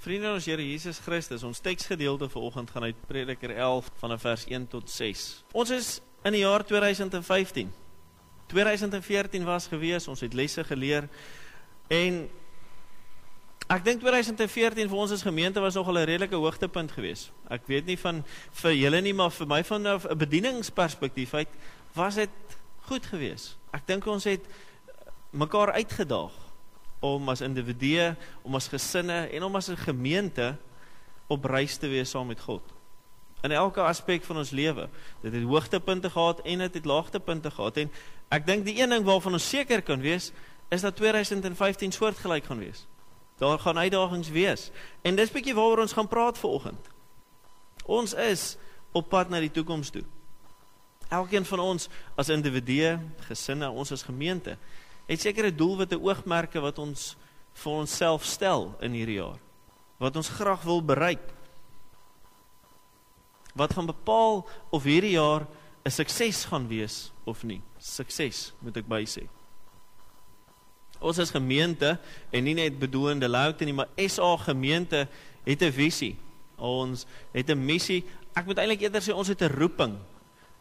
Vriende 0.00 0.30
ons 0.32 0.46
Here 0.48 0.64
Jesus 0.64 0.96
Christus, 1.04 1.42
ons 1.44 1.58
teksgedeelte 1.60 2.24
vir 2.32 2.44
oggend 2.46 2.70
gaan 2.72 2.86
uit 2.88 3.00
Prediker 3.04 3.52
11 3.52 3.90
vanaf 4.00 4.22
vers 4.24 4.46
1 4.48 4.62
tot 4.72 4.88
6. 4.88 5.24
Ons 5.52 5.72
is 5.76 5.88
in 6.24 6.32
die 6.32 6.40
jaar 6.40 6.64
2015. 6.64 7.68
2014 8.48 9.44
was 9.44 9.68
gewees, 9.68 10.08
ons 10.08 10.24
het 10.24 10.32
lesse 10.32 10.64
geleer 10.64 11.04
en 11.92 12.16
ek 13.68 13.84
dink 13.84 14.00
2014 14.00 14.88
vir 14.88 15.02
ons 15.04 15.12
as 15.12 15.26
gemeente 15.28 15.60
was 15.60 15.76
nogal 15.76 16.00
'n 16.00 16.08
redelike 16.08 16.40
hoogtepunt 16.48 16.96
geweest. 16.96 17.28
Ek 17.50 17.68
weet 17.68 17.84
nie 17.84 18.00
van 18.00 18.24
vir 18.52 18.72
julle 18.72 19.00
nie, 19.04 19.12
maar 19.12 19.30
vir 19.30 19.46
my 19.46 19.62
van 19.62 19.86
'n 19.86 20.16
bedieningsperspektief 20.16 21.34
uit 21.34 21.52
was 21.92 22.14
dit 22.14 22.30
goed 22.88 23.04
geweest. 23.04 23.58
Ek 23.70 23.86
dink 23.86 24.06
ons 24.06 24.24
het 24.24 24.48
mekaar 25.30 25.72
uitgedaag 25.72 26.49
om 27.00 27.28
as 27.28 27.40
individue, 27.40 28.14
om 28.42 28.54
as 28.54 28.68
gesinne 28.68 29.26
en 29.32 29.42
om 29.42 29.56
as 29.56 29.68
'n 29.68 29.76
gemeente 29.76 30.56
op 31.26 31.44
reis 31.44 31.76
te 31.76 31.88
wees 31.88 32.10
saam 32.10 32.26
met 32.26 32.40
God. 32.40 32.62
In 33.40 33.50
elke 33.50 33.80
aspek 33.80 34.24
van 34.24 34.36
ons 34.36 34.50
lewe. 34.50 34.88
Dit 35.20 35.32
het 35.32 35.42
hoogtepunte 35.42 36.10
gehad 36.10 36.40
en 36.40 36.58
dit 36.58 36.74
het 36.74 36.84
laagtepunte 36.84 37.50
gehad 37.50 37.76
en 37.76 37.90
ek 38.28 38.46
dink 38.46 38.64
die 38.64 38.82
een 38.82 38.88
ding 38.88 39.04
waarvan 39.04 39.32
ons 39.32 39.48
seker 39.48 39.82
kan 39.82 40.00
wees 40.00 40.32
is 40.68 40.80
dat 40.80 40.96
2015 40.96 41.92
soortgelyk 41.92 42.44
gaan 42.44 42.58
wees. 42.58 42.86
Daar 43.38 43.58
gaan 43.58 43.78
uitdagings 43.78 44.28
wees. 44.28 44.70
En 45.02 45.16
dis 45.16 45.30
bietjie 45.30 45.54
waaroor 45.54 45.80
ons 45.80 45.92
gaan 45.92 46.08
praat 46.08 46.38
vanoggend. 46.38 46.88
Ons 47.84 48.14
is 48.14 48.56
op 48.92 49.08
pad 49.08 49.28
na 49.28 49.40
die 49.40 49.50
toekoms 49.50 49.90
toe. 49.90 50.04
Elkeen 51.08 51.44
van 51.44 51.58
ons 51.58 51.88
as 52.14 52.28
individue, 52.28 52.98
gesinne, 53.26 53.70
ons 53.70 53.92
as 53.92 54.02
gemeente 54.02 54.58
het 55.10 55.20
sekere 55.20 55.50
doelwitte 55.50 55.98
oogmerke 55.98 56.62
wat 56.62 56.78
ons 56.78 57.16
vir 57.58 57.78
onsself 57.82 58.24
stel 58.24 58.70
in 58.84 58.94
hierdie 58.94 59.18
jaar. 59.18 59.40
Wat 59.98 60.16
ons 60.16 60.30
graag 60.38 60.62
wil 60.62 60.78
bereik. 60.86 61.24
Wat 63.58 63.74
gaan 63.74 63.90
bepaal 63.90 64.44
of 64.70 64.86
hierdie 64.86 65.16
jaar 65.18 65.48
'n 65.84 65.90
sukses 65.90 66.44
gaan 66.44 66.68
wees 66.68 67.10
of 67.24 67.42
nie. 67.42 67.60
Sukses, 67.78 68.52
moet 68.60 68.76
ek 68.76 68.86
by 68.86 69.02
sê. 69.04 69.26
Ons 71.00 71.18
as 71.18 71.30
gemeente 71.30 71.98
en 72.30 72.44
nie 72.44 72.54
net 72.54 72.78
bedoelende 72.78 73.28
louter 73.28 73.66
nie, 73.66 73.74
maar 73.74 73.88
SA 73.96 74.36
gemeente 74.36 75.08
het 75.44 75.62
'n 75.62 75.72
visie. 75.72 76.16
Ons 76.56 77.06
het 77.32 77.50
'n 77.50 77.64
missie. 77.64 78.04
Ek 78.34 78.46
moet 78.46 78.58
eintlik 78.58 78.82
eerder 78.82 79.00
sê 79.00 79.12
ons 79.12 79.28
het 79.28 79.42
'n 79.42 79.56
roeping 79.58 79.98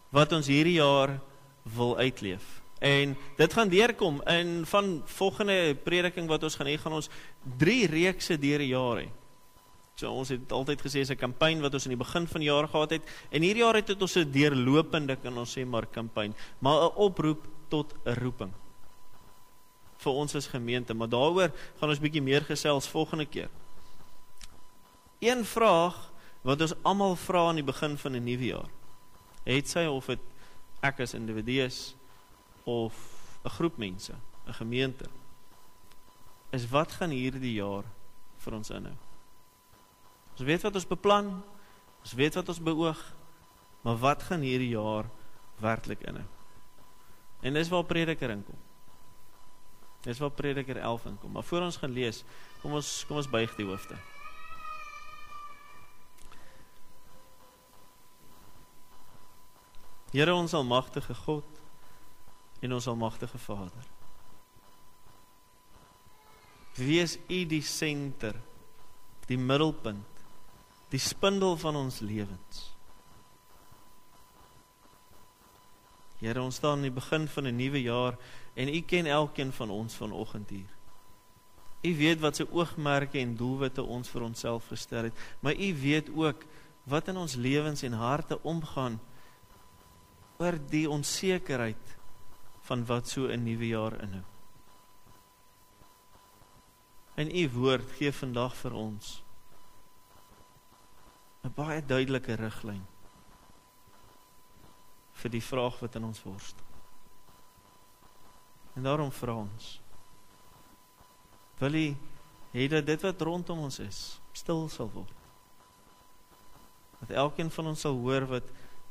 wat 0.09 0.31
ons 0.31 0.47
hierdie 0.47 0.79
jaar 0.79 1.19
wil 1.63 1.97
uitleef. 1.97 2.58
En 2.79 3.15
dit 3.35 3.53
gaan 3.53 3.69
deurkom 3.69 4.21
in 4.27 4.65
van 4.65 5.01
volgende 5.05 5.75
prediking 5.83 6.27
wat 6.27 6.43
ons 6.43 6.55
gaan 6.55 6.67
hê 6.67 6.77
gaan 6.79 6.95
ons 6.95 7.09
drie 7.57 7.87
reekse 7.87 8.37
deur 8.39 8.63
die 8.63 8.71
jaar 8.71 9.01
hê. 9.03 9.09
So 9.99 10.13
ons 10.15 10.31
het 10.31 10.51
altyd 10.55 10.81
gesê 10.81 11.03
is 11.03 11.11
'n 11.11 11.19
kampanje 11.19 11.61
wat 11.61 11.73
ons 11.73 11.85
in 11.85 11.97
die 11.97 12.03
begin 12.05 12.27
van 12.27 12.39
die 12.39 12.47
jaar 12.47 12.67
gehad 12.67 12.89
het 12.89 13.03
en 13.31 13.41
hierdie 13.41 13.63
jaar 13.63 13.75
het 13.75 14.01
ons 14.01 14.15
'n 14.15 14.31
deurlopende 14.31 15.15
kan 15.15 15.37
ons 15.37 15.57
sê 15.57 15.65
maar 15.65 15.85
kampanje, 15.85 16.33
maar 16.59 16.83
'n 16.83 16.95
oproep 16.95 17.47
tot 17.67 17.93
'n 18.05 18.13
roeping 18.13 18.53
vir 19.97 20.13
ons 20.13 20.35
as 20.35 20.47
gemeente, 20.47 20.93
maar 20.93 21.09
daaroor 21.09 21.51
gaan 21.79 21.89
ons 21.89 21.99
bietjie 21.99 22.23
meer 22.23 22.41
gesels 22.41 22.87
volgende 22.87 23.25
keer. 23.25 23.49
Een 25.19 25.43
vraag 25.45 26.11
wat 26.41 26.61
ons 26.61 26.73
almal 26.87 27.15
vra 27.15 27.49
aan 27.49 27.59
die 27.59 27.67
begin 27.67 27.97
van 27.97 28.15
'n 28.15 28.23
nuwe 28.23 28.45
jaar. 28.45 28.69
Het 29.43 29.67
sy 29.67 29.85
of 29.85 30.05
dit 30.05 30.19
ek 30.81 30.99
as 30.99 31.13
individu 31.13 31.65
is 31.65 31.95
of 32.69 32.93
'n 33.43 33.49
groep 33.49 33.77
mense, 33.77 34.13
'n 34.47 34.53
gemeente, 34.53 35.05
is 36.49 36.69
wat 36.69 36.91
gaan 36.91 37.09
hierdie 37.09 37.53
jaar 37.53 37.83
vir 38.37 38.53
ons 38.53 38.69
inhou. 38.69 38.95
Ons 40.31 40.47
weet 40.47 40.61
wat 40.61 40.75
ons 40.75 40.87
beplan, 40.87 41.43
ons 42.01 42.13
weet 42.13 42.35
wat 42.35 42.49
ons 42.49 42.61
beoog, 42.63 42.99
maar 43.81 43.97
wat 43.97 44.23
gaan 44.23 44.41
hierdie 44.41 44.73
jaar 44.73 45.09
werklik 45.59 46.01
inhou? 46.01 46.25
En 47.41 47.53
dis 47.53 47.69
waar 47.69 47.83
prediker 47.83 48.29
inkom. 48.29 48.57
Dis 50.01 50.19
waar 50.19 50.31
prediker 50.31 50.77
11 50.77 51.05
inkom. 51.05 51.31
Maar 51.31 51.43
voor 51.43 51.61
ons 51.61 51.77
gaan 51.77 51.91
lees, 51.91 52.23
kom 52.61 52.73
ons 52.73 53.05
kom 53.07 53.17
ons 53.19 53.29
buig 53.29 53.55
die 53.55 53.65
hoofde. 53.65 53.95
Here 60.11 60.33
ons 60.33 60.53
almagtige 60.57 61.13
God, 61.13 61.58
en 62.59 62.73
ons 62.73 62.87
almagtige 62.87 63.37
Vader. 63.37 63.87
Wees 66.79 67.17
U 67.27 67.39
die 67.45 67.63
senter, 67.65 68.35
die 69.27 69.37
middelpunt, 69.37 70.23
die 70.89 71.01
spindel 71.01 71.57
van 71.59 71.75
ons 71.75 71.99
lewens. 71.99 72.65
Here, 76.19 76.41
ons 76.41 76.57
staan 76.59 76.79
aan 76.79 76.89
die 76.89 76.95
begin 76.95 77.27
van 77.27 77.47
'n 77.47 77.55
nuwe 77.55 77.81
jaar 77.81 78.17
en 78.55 78.67
U 78.67 78.81
ken 78.81 79.05
elkeen 79.05 79.51
van 79.51 79.69
ons 79.69 79.95
vanoggend 79.95 80.49
hier. 80.49 80.71
U 81.81 81.95
weet 81.95 82.19
wat 82.19 82.35
se 82.35 82.47
oogmerke 82.51 83.19
en 83.19 83.35
doelwitte 83.35 83.83
ons 83.83 84.09
vir 84.09 84.21
onsself 84.21 84.67
gestel 84.67 85.03
het, 85.03 85.13
maar 85.39 85.55
U 85.55 85.75
weet 85.81 86.09
ook 86.15 86.43
wat 86.83 87.07
in 87.07 87.17
ons 87.17 87.35
lewens 87.35 87.83
en 87.83 87.93
harte 87.93 88.43
omgaan 88.43 88.99
oor 90.37 90.57
die 90.69 90.89
onsekerheid 90.89 91.98
van 92.69 92.85
wat 92.85 93.07
so 93.07 93.27
'n 93.27 93.43
nuwe 93.43 93.67
jaar 93.67 93.95
inhou. 94.03 94.25
En 97.15 97.35
u 97.35 97.49
woord 97.49 97.91
gee 97.97 98.11
vandag 98.11 98.55
vir 98.55 98.73
ons 98.73 99.23
'n 101.43 101.53
baie 101.55 101.81
duidelike 101.85 102.33
riglyn 102.35 102.85
vir 105.13 105.31
die 105.31 105.43
vraag 105.43 105.79
wat 105.79 105.95
in 105.95 106.03
ons 106.03 106.23
worstel. 106.23 106.65
En 108.75 108.83
daarom 108.83 109.11
vra 109.11 109.33
ons 109.33 109.81
wil 111.59 111.73
u 111.73 111.95
hê 112.51 112.67
dat 112.67 112.85
dit 112.85 113.01
wat 113.01 113.21
rondom 113.21 113.59
ons 113.59 113.79
is 113.79 114.19
stil 114.31 114.69
sal 114.69 114.91
word. 114.91 115.15
Dat 116.99 117.09
elkeen 117.09 117.51
van 117.51 117.65
ons 117.65 117.79
sal 117.79 117.93
hoor 117.93 118.25
wat 118.25 118.47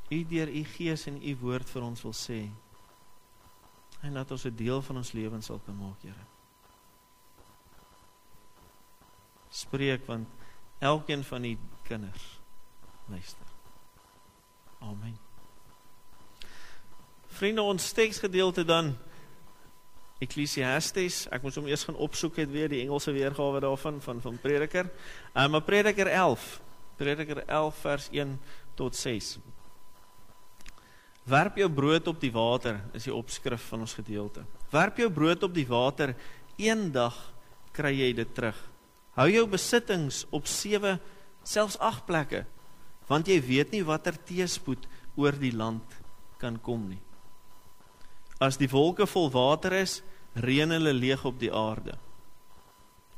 u 0.09 0.23
deur 0.23 0.49
u 0.49 0.63
gees 0.63 1.07
en 1.07 1.23
u 1.23 1.35
woord 1.35 1.69
vir 1.69 1.81
ons 1.81 2.01
wil 2.01 2.13
sê 2.13 2.51
en 4.01 4.13
dat 4.13 4.31
ons 4.31 4.43
'n 4.45 4.55
deel 4.55 4.81
van 4.81 4.97
ons 4.97 5.11
lewens 5.11 5.45
sal 5.45 5.59
kan 5.65 5.77
maak, 5.77 6.01
Here. 6.01 6.25
Spreek 9.49 10.05
want 10.05 10.27
elkeen 10.79 11.23
van 11.23 11.43
u 11.43 11.57
kinders 11.83 12.39
luister. 13.09 13.45
Amen. 14.79 15.17
Vriende, 17.27 17.61
ons 17.61 17.91
teksgedeelte 17.91 18.65
dan 18.65 18.97
Ecclesiastes. 20.19 21.27
Ek 21.31 21.43
moet 21.45 21.55
hom 21.55 21.67
eers 21.69 21.85
gaan 21.87 21.95
opsoek 21.95 22.41
het 22.41 22.51
weer 22.51 22.67
die 22.71 22.81
Engelse 22.83 23.13
weergawe 23.15 23.61
daarvan 23.63 24.01
van 24.03 24.21
van 24.21 24.39
Prediker. 24.39 24.89
Um, 25.33 25.51
maar 25.51 25.63
Prediker 25.63 26.07
11. 26.07 26.61
Prediker 26.99 27.45
11 27.45 27.75
vers 27.75 28.09
1 28.11 28.39
tot 28.75 28.95
6. 28.95 29.37
Werp 31.29 31.59
jou 31.61 31.67
brood 31.69 32.07
op 32.09 32.17
die 32.21 32.31
water 32.33 32.79
is 32.97 33.05
die 33.05 33.13
opskrif 33.13 33.67
van 33.69 33.83
ons 33.85 33.93
gedeelte. 33.93 34.41
Werp 34.73 34.97
jou 34.97 35.09
brood 35.13 35.43
op 35.45 35.53
die 35.53 35.67
water, 35.69 36.15
eendag 36.57 37.17
kry 37.75 37.91
jy 37.93 38.13
dit 38.17 38.31
terug. 38.33 38.57
Hou 39.19 39.27
jou 39.29 39.45
besittings 39.51 40.23
op 40.33 40.47
7, 40.49 40.97
selfs 41.45 41.77
8 41.77 42.05
plekke, 42.07 42.45
want 43.09 43.29
jy 43.29 43.37
weet 43.45 43.75
nie 43.75 43.83
watter 43.85 44.17
teëspoed 44.17 44.87
oor 45.19 45.37
die 45.37 45.53
land 45.53 45.99
kan 46.41 46.57
kom 46.63 46.87
nie. 46.89 47.01
As 48.39 48.57
die 48.57 48.69
wolke 48.71 49.05
vol 49.09 49.29
water 49.33 49.75
is, 49.75 49.99
reën 50.39 50.71
hulle 50.71 50.95
leeg 50.95 51.25
op 51.27 51.37
die 51.41 51.51
aarde. 51.51 51.97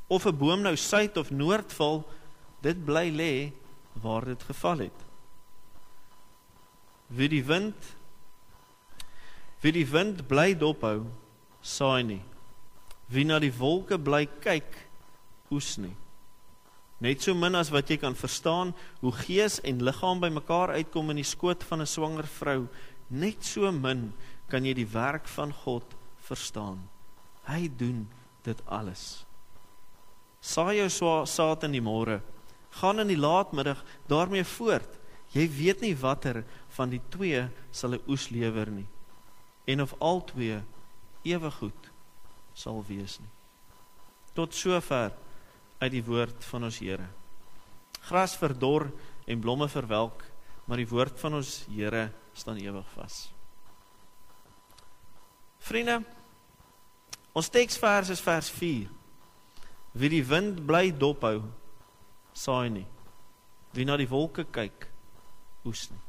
Of 0.08 0.26
'n 0.26 0.36
boom 0.36 0.62
nou 0.62 0.76
suid 0.76 1.16
of 1.16 1.30
noord 1.30 1.72
val, 1.72 2.04
dit 2.60 2.84
bly 2.84 3.08
lê 3.10 3.52
waar 4.02 4.24
dit 4.24 4.42
geval 4.42 4.78
het. 4.78 4.98
Wie 7.08 7.28
die 7.28 7.44
wind 7.44 7.76
Wie 9.62 9.70
die 9.70 9.86
wind 9.86 10.24
bly 10.26 10.56
dophou, 10.58 11.04
saai 11.62 12.02
nie. 12.02 12.22
Wie 13.06 13.22
na 13.24 13.38
die 13.38 13.52
wolke 13.54 13.94
bly 13.94 14.24
kyk, 14.42 14.74
oes 15.54 15.76
nie. 15.78 15.94
Net 17.02 17.22
so 17.22 17.34
min 17.34 17.54
as 17.58 17.70
wat 17.70 17.90
jy 17.90 17.98
kan 18.02 18.16
verstaan 18.18 18.72
hoe 19.00 19.12
gees 19.22 19.60
en 19.66 19.82
liggaam 19.86 20.22
bymekaar 20.22 20.74
uitkom 20.78 21.12
in 21.14 21.20
die 21.22 21.26
skoot 21.26 21.62
van 21.66 21.80
'n 21.82 21.86
swanger 21.86 22.26
vrou, 22.26 22.68
net 23.10 23.44
so 23.44 23.70
min 23.70 24.12
kan 24.48 24.64
jy 24.64 24.74
die 24.74 24.86
werk 24.86 25.26
van 25.28 25.52
God 25.52 25.84
verstaan. 26.18 26.88
Hy 27.46 27.68
doen 27.68 28.08
dit 28.42 28.58
alles. 28.66 29.24
Saai 30.40 30.78
jou 30.78 31.26
saad 31.26 31.64
in 31.64 31.72
die 31.72 31.80
môre, 31.80 32.20
gaan 32.70 32.98
in 32.98 33.08
die 33.08 33.16
laatmiddag 33.16 33.84
daarmee 34.08 34.44
voort. 34.44 34.98
Jy 35.34 35.48
weet 35.48 35.80
nie 35.80 35.94
watter 35.94 36.44
van 36.68 36.90
die 36.90 37.02
twee 37.10 37.48
sal 37.70 37.94
'n 37.94 38.02
oes 38.08 38.30
lewer 38.30 38.70
nie 38.70 38.86
en 39.64 39.82
of 39.82 39.94
albei 39.98 40.62
ewe 41.22 41.50
goed 41.50 41.90
sal 42.54 42.82
wees 42.86 43.18
nie. 43.20 43.30
Tot 44.36 44.54
sover 44.54 45.12
uit 45.82 45.92
die 45.92 46.04
woord 46.04 46.44
van 46.50 46.68
ons 46.68 46.78
Here. 46.82 47.08
Gras 48.08 48.34
verdor 48.38 48.88
en 49.28 49.40
blomme 49.40 49.68
verwelk, 49.70 50.24
maar 50.66 50.80
die 50.80 50.88
woord 50.88 51.18
van 51.20 51.38
ons 51.40 51.62
Here 51.70 52.08
staan 52.34 52.60
ewig 52.60 52.88
vas. 52.96 53.26
Vriende, 55.62 56.00
ons 57.32 57.50
teksvers 57.52 58.10
is 58.12 58.22
vers 58.24 58.50
4. 58.50 58.88
Wie 59.92 60.10
die 60.10 60.24
wind 60.26 60.62
bly 60.66 60.90
dophou, 60.96 61.42
saai 62.34 62.70
nie. 62.72 62.86
Wie 63.76 63.86
na 63.88 63.96
die 64.00 64.08
wolke 64.08 64.44
kyk, 64.48 64.88
oes 65.68 65.86
nie. 65.92 66.00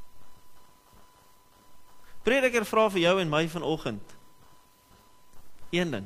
Prediker 2.23 2.65
vra 2.65 2.87
vir 2.93 3.03
jou 3.03 3.15
en 3.21 3.31
my 3.31 3.45
vanoggend 3.51 4.17
een 5.73 5.91
ding. 5.91 6.05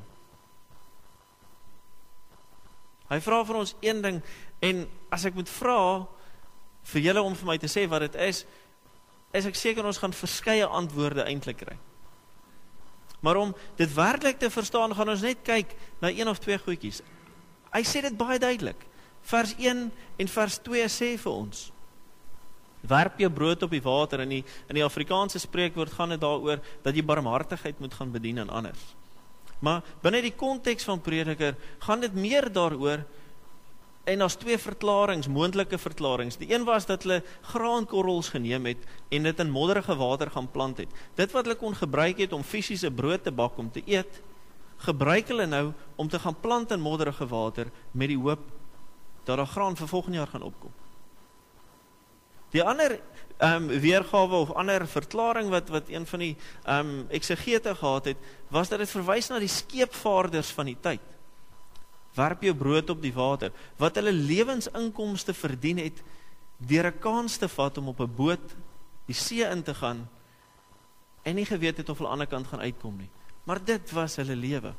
Hy 3.07 3.19
vra 3.23 3.41
vir 3.47 3.59
ons 3.61 3.73
een 3.83 3.99
ding 4.03 4.21
en 4.63 4.85
as 5.13 5.25
ek 5.27 5.35
moet 5.37 5.49
vra 5.51 5.81
vir 6.91 7.03
julle 7.03 7.23
om 7.23 7.35
vir 7.35 7.49
my 7.51 7.57
te 7.59 7.69
sê 7.71 7.85
wat 7.91 8.07
dit 8.07 8.17
is, 8.27 8.45
is 9.35 9.47
ek 9.47 9.59
seker 9.59 9.85
ons 9.85 9.99
gaan 9.99 10.15
verskeie 10.15 10.65
antwoorde 10.65 11.25
eintlik 11.27 11.61
kry. 11.61 11.77
Maar 13.19 13.39
om 13.41 13.53
dit 13.79 13.93
werklik 13.93 14.39
te 14.39 14.49
verstaan, 14.53 14.93
gaan 14.95 15.09
ons 15.09 15.25
net 15.25 15.41
kyk 15.43 15.73
na 16.01 16.11
een 16.13 16.29
of 16.29 16.39
twee 16.39 16.57
goedjies. 16.61 17.01
Hy 17.73 17.83
sê 17.83 18.03
dit 18.05 18.17
baie 18.17 18.39
duidelik. 18.39 18.79
Vers 19.27 19.55
1 19.57 19.87
en 19.91 20.29
vers 20.31 20.59
2 20.63 20.85
sê 20.91 21.09
vir 21.19 21.33
ons: 21.33 21.63
Werp 22.87 23.19
jou 23.19 23.29
brood 23.33 23.63
op 23.63 23.73
die 23.73 23.83
water 23.83 24.23
in 24.23 24.29
die 24.37 24.43
in 24.67 24.79
die 24.79 24.85
Afrikaanse 24.85 25.39
spreekwoord 25.39 25.93
gaan 25.97 26.15
dit 26.15 26.21
daaroor 26.21 26.61
dat 26.83 26.95
jy 26.95 27.03
barmhartigheid 27.03 27.79
moet 27.79 27.93
gaan 27.93 28.11
bedien 28.11 28.39
aan 28.39 28.49
ander. 28.49 28.75
Maar 29.59 29.81
binne 30.01 30.21
die 30.21 30.35
konteks 30.35 30.85
van 30.85 31.01
prediker 31.01 31.55
gaan 31.79 32.03
dit 32.03 32.13
meer 32.13 32.51
daaroor 32.53 33.05
en 34.07 34.21
daar's 34.23 34.37
twee 34.39 34.57
verklaringe, 34.57 35.27
moontlike 35.29 35.77
verklaringe. 35.77 36.37
Die 36.39 36.53
een 36.53 36.63
was 36.63 36.85
dat 36.87 37.03
hulle 37.03 37.23
graankorrels 37.51 38.29
geneem 38.31 38.69
het 38.69 38.85
en 39.11 39.27
dit 39.27 39.39
in 39.43 39.51
modderige 39.51 39.95
water 39.99 40.31
gaan 40.31 40.47
plant 40.51 40.77
het. 40.77 40.93
Dit 41.15 41.35
wat 41.35 41.45
hulle 41.45 41.59
kon 41.59 41.75
gebruik 41.75 42.21
het 42.23 42.33
om 42.33 42.43
fisiese 42.43 42.91
brood 42.91 43.23
te 43.23 43.31
bak 43.31 43.57
om 43.57 43.71
te 43.71 43.83
eet, 43.85 44.21
gebruik 44.87 45.27
hulle 45.27 45.45
nou 45.45 45.71
om 45.95 46.07
te 46.07 46.19
gaan 46.19 46.39
plant 46.39 46.71
in 46.71 46.79
modderige 46.79 47.27
water 47.27 47.71
met 47.91 48.13
die 48.13 48.19
hoop 48.19 48.45
dat 49.27 49.37
daar 49.37 49.49
graan 49.51 49.75
vir 49.75 49.87
volgende 49.87 50.17
jaar 50.17 50.31
gaan 50.31 50.45
opkom. 50.47 50.71
Die 52.51 52.63
ander 52.63 52.99
ehm 53.37 53.69
um, 53.69 53.79
weergawe 53.79 54.35
of 54.35 54.51
ander 54.57 54.87
verklaring 54.87 55.49
wat 55.49 55.69
wat 55.69 55.89
een 55.89 56.05
van 56.05 56.19
die 56.19 56.35
ehm 56.63 56.79
um, 56.79 57.05
eksegete 57.09 57.75
gehad 57.75 58.05
het, 58.05 58.17
was 58.49 58.69
dat 58.69 58.79
dit 58.79 58.89
verwys 58.89 59.29
na 59.29 59.39
die 59.39 59.51
skeepvaarders 59.51 60.49
van 60.57 60.65
die 60.65 60.77
tyd. 60.81 61.03
Werp 62.17 62.41
jou 62.41 62.55
brood 62.55 62.89
op 62.89 63.01
die 63.01 63.13
water 63.13 63.51
wat 63.77 63.95
hulle 63.95 64.11
lewensinkomste 64.11 65.33
verdien 65.33 65.77
het 65.77 66.01
deur 66.57 66.87
'n 66.87 66.99
kans 66.99 67.37
te 67.37 67.47
vat 67.47 67.77
om 67.77 67.87
op 67.87 67.99
'n 68.01 68.15
boot 68.15 68.55
die 69.05 69.15
see 69.15 69.45
in 69.45 69.63
te 69.63 69.73
gaan 69.73 70.09
en 71.23 71.35
nie 71.35 71.45
geweet 71.45 71.77
het 71.77 71.89
of 71.89 71.97
hulle 71.97 72.09
aan 72.09 72.17
die 72.17 72.25
ander 72.25 72.37
kant 72.37 72.47
gaan 72.47 72.65
uitkom 72.65 72.97
nie. 72.97 73.09
Maar 73.43 73.63
dit 73.63 73.91
was 73.91 74.15
hulle 74.15 74.35
lewe. 74.35 74.73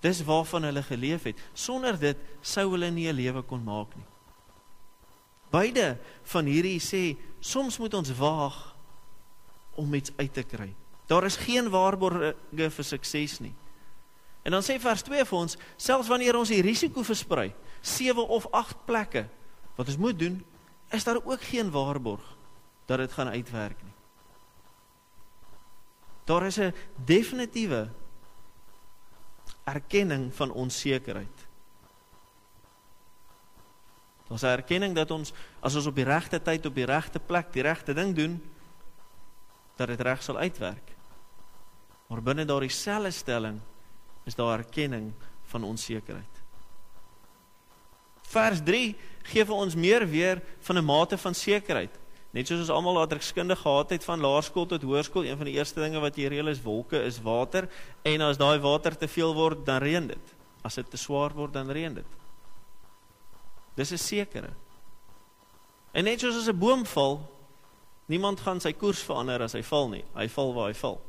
Dis 0.00 0.24
waarvan 0.24 0.62
hulle 0.62 0.82
geleef 0.82 1.22
het. 1.22 1.38
Sonder 1.52 1.98
dit 1.98 2.16
sou 2.40 2.70
hulle 2.70 2.90
nie 2.90 3.08
'n 3.08 3.14
lewe 3.14 3.42
kon 3.42 3.62
maak 3.62 3.94
nie. 3.96 4.04
Beide 5.50 5.96
van 6.32 6.48
hierdie 6.50 6.80
sê 6.82 7.16
soms 7.40 7.78
moet 7.78 7.94
ons 7.94 8.12
waag 8.18 8.58
om 9.78 9.94
iets 9.94 10.12
uit 10.16 10.32
te 10.32 10.42
kry. 10.42 10.74
Daar 11.08 11.24
is 11.24 11.38
geen 11.40 11.70
waarborge 11.72 12.34
vir 12.52 12.84
sukses 12.84 13.38
nie. 13.40 13.54
En 14.44 14.52
dan 14.56 14.64
sê 14.64 14.78
vers 14.80 15.02
2 15.02 15.24
vir 15.24 15.38
ons, 15.38 15.56
selfs 15.76 16.08
wanneer 16.08 16.36
ons 16.36 16.52
die 16.52 16.62
risiko 16.64 17.02
versprei, 17.04 17.50
7 17.80 18.28
of 18.28 18.46
8 18.52 18.84
plekke 18.88 19.26
wat 19.76 19.88
ons 19.88 20.00
moet 20.00 20.18
doen, 20.18 20.38
is 20.90 21.04
daar 21.04 21.20
ook 21.20 21.42
geen 21.50 21.70
waarborg 21.70 22.24
dat 22.88 22.98
dit 22.98 23.12
gaan 23.12 23.28
uitwerk 23.28 23.82
nie. 23.84 23.94
Daar 26.24 26.46
is 26.46 26.58
'n 26.58 26.74
definitiewe 27.04 27.88
erkenning 29.64 30.34
van 30.34 30.52
onsekerheid. 30.52 31.37
'n 34.30 34.46
erkenning 34.46 34.94
dat 34.94 35.10
ons 35.10 35.32
as 35.60 35.74
ons 35.74 35.86
op 35.86 35.94
die 35.94 36.04
regte 36.04 36.42
tyd 36.42 36.66
op 36.66 36.74
die 36.74 36.84
regte 36.84 37.18
plek 37.18 37.52
die 37.52 37.62
regte 37.62 37.94
ding 37.94 38.14
doen, 38.14 38.42
dat 39.76 39.88
dit 39.88 40.00
reg 40.00 40.22
sal 40.22 40.38
uitwerk. 40.38 40.96
Maar 42.08 42.22
binne 42.22 42.44
daardie 42.44 42.72
selfe 42.72 43.10
stelling 43.10 43.60
is 44.24 44.34
daar 44.34 44.58
erkenning 44.58 45.12
van 45.48 45.64
onsekerheid. 45.64 46.34
Vers 48.28 48.60
3 48.64 48.96
gee 49.22 49.44
vir 49.44 49.54
ons 49.54 49.74
meer 49.74 50.04
weer 50.08 50.42
van 50.60 50.76
'n 50.76 50.84
mate 50.84 51.18
van 51.18 51.34
sekerheid. 51.34 51.94
Net 52.30 52.46
soos 52.46 52.60
ons 52.60 52.70
almal 52.70 52.94
later 52.94 53.16
geskundig 53.16 53.58
gehad 53.58 53.90
het 53.90 54.04
van 54.04 54.20
laerskool 54.20 54.66
tot 54.66 54.82
hoërskool, 54.82 55.24
een 55.24 55.36
van 55.36 55.46
die 55.46 55.54
eerste 55.56 55.80
dinge 55.80 56.00
wat 56.00 56.16
jy 56.16 56.28
reël 56.28 56.48
is 56.48 56.62
wolke 56.62 57.00
is 57.02 57.22
water 57.24 57.68
en 58.02 58.20
as 58.20 58.36
daai 58.36 58.58
water 58.58 58.96
te 58.96 59.08
veel 59.08 59.34
word, 59.34 59.64
dan 59.66 59.80
reën 59.80 60.06
dit. 60.06 60.34
As 60.62 60.74
dit 60.74 60.90
te 60.90 60.96
swaar 60.96 61.32
word, 61.32 61.52
dan 61.52 61.70
reën 61.70 61.94
dit. 61.94 62.06
Dis 63.78 63.92
'n 63.92 63.98
sekere. 63.98 64.50
En 65.92 66.04
net 66.04 66.20
soos 66.20 66.36
as 66.36 66.48
'n 66.48 66.58
boom 66.58 66.84
val, 66.84 67.22
niemand 68.06 68.40
gaan 68.40 68.60
sy 68.60 68.72
koers 68.72 69.02
verander 69.02 69.42
as 69.42 69.52
hy 69.52 69.62
val 69.62 69.88
nie. 69.88 70.04
Hy 70.14 70.28
val 70.28 70.54
waar 70.54 70.68
hy 70.68 70.74
val. 70.74 71.00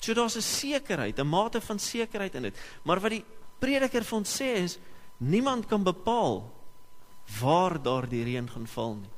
So 0.00 0.14
daar's 0.14 0.36
'n 0.36 0.42
sekerheid, 0.42 1.18
'n 1.18 1.26
mate 1.26 1.60
van 1.60 1.78
sekerheid 1.78 2.34
in 2.34 2.42
dit. 2.42 2.56
Maar 2.82 3.00
wat 3.00 3.10
die 3.10 3.24
prediker 3.58 4.04
vir 4.04 4.18
ons 4.18 4.40
sê 4.40 4.54
is 4.56 4.78
niemand 5.18 5.66
kan 5.66 5.82
bepaal 5.82 6.52
waar 7.40 7.82
daardie 7.82 8.24
reën 8.24 8.48
gaan 8.48 8.66
val 8.66 8.94
nie. 8.94 9.10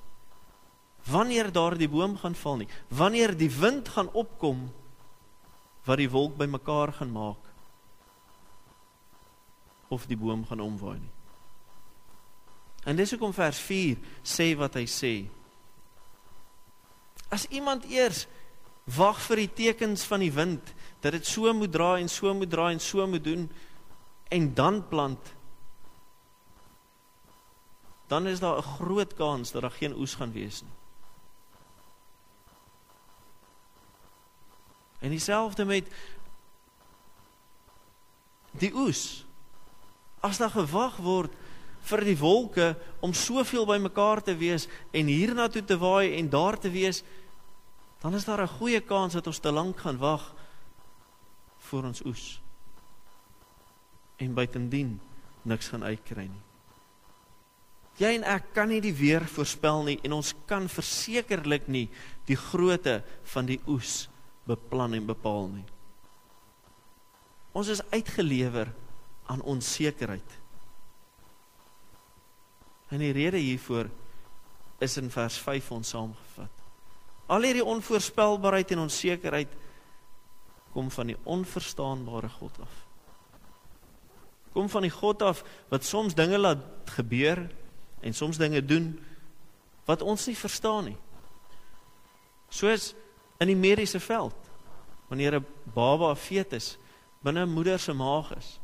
Wanneer 1.06 1.52
daardie 1.52 1.88
boom 1.88 2.16
gaan 2.16 2.34
val 2.34 2.56
nie. 2.56 2.68
Wanneer 2.88 3.36
die 3.36 3.50
wind 3.50 3.88
gaan 3.88 4.12
opkom 4.12 4.72
wat 5.84 5.96
die 5.96 6.10
wolk 6.10 6.36
bymekaar 6.36 6.92
gaan 6.92 7.12
maak 7.12 7.47
of 9.88 10.06
die 10.06 10.16
boom 10.16 10.46
gaan 10.46 10.60
omwaai 10.60 10.98
nie. 10.98 11.14
En 12.84 12.96
dis 12.96 13.10
hoekom 13.10 13.34
vers 13.36 13.58
4 13.60 13.98
sê 14.24 14.52
wat 14.56 14.78
hy 14.78 14.84
sê. 14.88 15.14
As 17.28 17.44
iemand 17.52 17.84
eers 17.90 18.26
wag 18.96 19.20
vir 19.26 19.44
die 19.44 19.52
tekens 19.64 20.06
van 20.08 20.24
die 20.24 20.32
wind 20.32 20.72
dat 21.02 21.12
dit 21.12 21.26
so 21.26 21.52
moet 21.52 21.72
draai 21.72 22.00
en 22.00 22.08
so 22.08 22.32
moet 22.34 22.50
draai 22.50 22.72
en 22.72 22.80
so 22.80 23.06
moet 23.06 23.24
doen 23.24 23.50
en 24.32 24.54
dan 24.54 24.80
plant 24.88 25.34
dan 28.08 28.26
is 28.26 28.40
daar 28.40 28.56
'n 28.56 28.62
groot 28.62 29.14
kans 29.14 29.52
dat 29.52 29.62
daar 29.62 29.70
geen 29.70 29.94
oes 29.94 30.14
gaan 30.14 30.32
wees 30.32 30.62
nie. 30.62 30.72
En 34.98 35.10
dieselfde 35.10 35.64
met 35.64 35.92
die 38.50 38.74
oes. 38.74 39.26
As 40.20 40.38
daar 40.38 40.50
gewag 40.50 40.98
word 41.02 41.34
vir 41.88 42.04
die 42.04 42.18
wolke 42.18 42.72
om 43.04 43.14
soveel 43.14 43.66
bymekaar 43.68 44.22
te 44.24 44.34
wees 44.36 44.66
en 44.92 45.10
hiernatoe 45.10 45.62
te 45.64 45.78
waai 45.78 46.16
en 46.18 46.30
daar 46.30 46.58
te 46.58 46.70
wees, 46.70 47.02
dan 48.02 48.14
is 48.14 48.24
daar 48.24 48.42
'n 48.42 48.56
goeie 48.58 48.80
kans 48.80 49.12
dat 49.12 49.26
ons 49.26 49.38
te 49.38 49.52
lank 49.52 49.78
gaan 49.78 49.98
wag 49.98 50.34
vir 51.58 51.84
ons 51.84 52.04
oes. 52.04 52.40
En 54.18 54.34
buitendien 54.34 55.00
niks 55.42 55.68
gaan 55.68 55.84
uitkry 55.84 56.26
nie. 56.26 56.42
Jy 57.98 58.14
en 58.14 58.24
ek 58.24 58.52
kan 58.54 58.68
nie 58.68 58.80
die 58.80 58.94
weer 58.94 59.24
voorspel 59.26 59.82
nie 59.82 59.98
en 60.06 60.12
ons 60.12 60.34
kan 60.46 60.68
versekerlik 60.68 61.66
nie 61.68 61.88
die 62.26 62.36
grootte 62.36 63.02
van 63.32 63.46
die 63.46 63.60
oes 63.66 64.08
beplan 64.46 64.94
en 64.94 65.06
bepaal 65.06 65.48
nie. 65.48 65.66
Ons 67.52 67.68
is 67.74 67.82
uitgelewer 67.90 68.70
aan 69.28 69.42
onsekerheid. 69.44 70.36
En 72.88 73.02
die 73.02 73.12
rede 73.12 73.36
hiervoor 73.36 73.90
is 74.80 74.96
in 74.96 75.10
vers 75.12 75.36
5 75.44 75.70
ons 75.76 75.88
saamgevat. 75.92 76.54
Al 77.28 77.44
hierdie 77.44 77.64
onvoorspelbaarheid 77.64 78.70
en 78.72 78.86
onsekerheid 78.86 79.52
kom 80.72 80.88
van 80.90 81.12
die 81.12 81.16
onverstaanbare 81.28 82.28
God 82.38 82.60
af. 82.64 82.76
Kom 84.52 84.68
van 84.72 84.86
die 84.86 84.92
God 84.94 85.22
af 85.22 85.42
wat 85.68 85.84
soms 85.84 86.16
dinge 86.16 86.38
laat 86.38 86.64
gebeur 86.96 87.44
en 88.00 88.14
soms 88.14 88.40
dinge 88.40 88.64
doen 88.64 88.94
wat 89.88 90.02
ons 90.02 90.26
nie 90.26 90.36
verstaan 90.36 90.88
nie. 90.92 90.96
Soos 92.48 92.94
in 93.42 93.52
die 93.52 93.58
mediese 93.58 94.00
veld 94.00 94.36
wanneer 95.08 95.36
'n 95.36 95.46
baba 95.74 96.14
fetus 96.14 96.78
binne 97.20 97.44
'n 97.44 97.52
moeder 97.52 97.78
se 97.78 97.92
maag 97.92 98.36
is. 98.36 98.60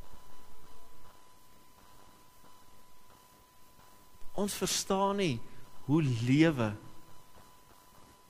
Ons 4.35 4.57
verstaan 4.59 5.21
nie 5.23 5.37
hoe 5.87 6.01
lewe 6.03 6.73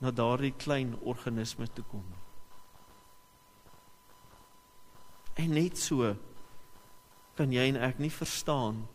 na 0.03 0.11
daardie 0.11 0.53
klein 0.53 0.93
organisme 1.01 1.67
toe 1.71 1.85
kom 1.89 2.03
nie. 2.03 2.23
En 5.45 5.55
net 5.57 5.79
so 5.79 6.13
kan 7.35 7.51
jy 7.51 7.65
en 7.71 7.79
ek 7.83 7.99
nie 7.99 8.11
verstaan 8.13 8.85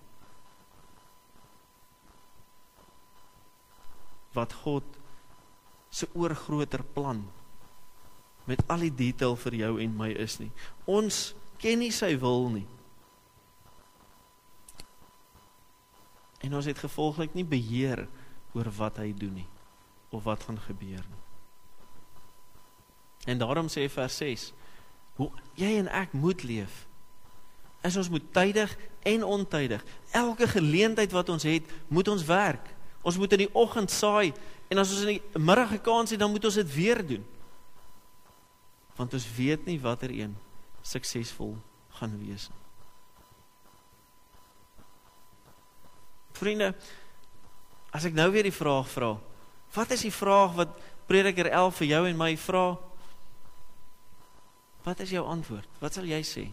wat 4.36 4.54
God 4.62 4.86
se 5.90 6.06
oorgroter 6.14 6.84
plan 6.94 7.24
met 8.48 8.62
al 8.70 8.86
die 8.86 8.94
detail 8.94 9.36
vir 9.44 9.58
jou 9.60 9.72
en 9.82 9.96
my 9.98 10.10
is 10.14 10.38
nie. 10.40 10.50
Ons 10.88 11.32
ken 11.60 11.82
nie 11.82 11.92
sy 11.94 12.14
wil 12.22 12.48
nie. 12.54 12.66
En 16.40 16.54
ons 16.54 16.64
het 16.64 16.78
gevolglik 16.78 17.34
nie 17.34 17.44
beheer 17.44 18.06
oor 18.52 18.70
wat 18.76 18.96
hy 19.02 19.12
doen 19.16 19.34
nie 19.42 19.48
of 20.10 20.24
wat 20.26 20.42
gaan 20.42 20.58
gebeur 20.58 21.04
nie. 21.06 21.24
En 23.30 23.38
daarom 23.38 23.68
sê 23.68 23.84
vers 23.92 24.16
6: 24.16 24.52
Hoe 25.20 25.30
jy 25.54 25.76
en 25.78 25.90
ek 25.92 26.12
moet 26.16 26.42
leef 26.42 26.86
is 27.84 27.96
ons 27.96 28.10
moet 28.12 28.24
tydig 28.32 28.72
en 29.08 29.24
ontydig. 29.24 29.84
Elke 30.12 30.48
geleentheid 30.48 31.12
wat 31.12 31.28
ons 31.32 31.46
het, 31.48 31.64
moet 31.88 32.08
ons 32.08 32.24
werk. 32.24 32.66
Ons 33.00 33.16
moet 33.16 33.32
in 33.32 33.46
die 33.46 33.54
oggend 33.56 33.90
saai 33.90 34.32
en 34.68 34.78
as 34.78 34.92
ons 34.92 35.06
in 35.06 35.16
die 35.16 35.40
middag 35.40 35.72
'n 35.72 35.80
kans 35.80 36.10
het, 36.10 36.20
dan 36.20 36.30
moet 36.30 36.44
ons 36.44 36.54
dit 36.54 36.74
weer 36.74 37.06
doen. 37.06 37.24
Want 38.96 39.14
ons 39.14 39.34
weet 39.36 39.64
nie 39.64 39.80
watter 39.80 40.10
een 40.10 40.36
suksesvol 40.82 41.56
gaan 41.88 42.18
wees 42.18 42.48
nie. 42.48 42.59
Vriende, 46.40 46.70
as 47.92 48.06
ek 48.08 48.16
nou 48.16 48.30
weer 48.32 48.46
die 48.48 48.54
vraag 48.54 48.86
vra, 48.88 49.10
wat 49.74 49.90
is 49.92 50.06
die 50.06 50.14
vraag 50.14 50.54
wat 50.56 50.78
Prediker 51.10 51.50
11 51.50 51.82
vir 51.82 51.88
jou 51.90 52.00
en 52.08 52.16
my 52.16 52.30
vra? 52.38 52.64
Wat 54.86 55.02
is 55.04 55.12
jou 55.12 55.24
antwoord? 55.26 55.68
Wat 55.82 55.96
sal 55.96 56.08
jy 56.08 56.20
sê? 56.24 56.46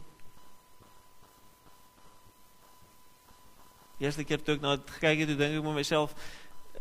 Eerste 4.04 4.26
keer 4.28 4.44
toe 4.44 4.58
ek 4.58 4.66
na 4.66 4.76
dit 4.76 4.92
gekyk 4.98 5.24
het, 5.24 5.32
dink 5.38 5.58
ek 5.62 5.66
met 5.66 5.80
myself 5.80 6.18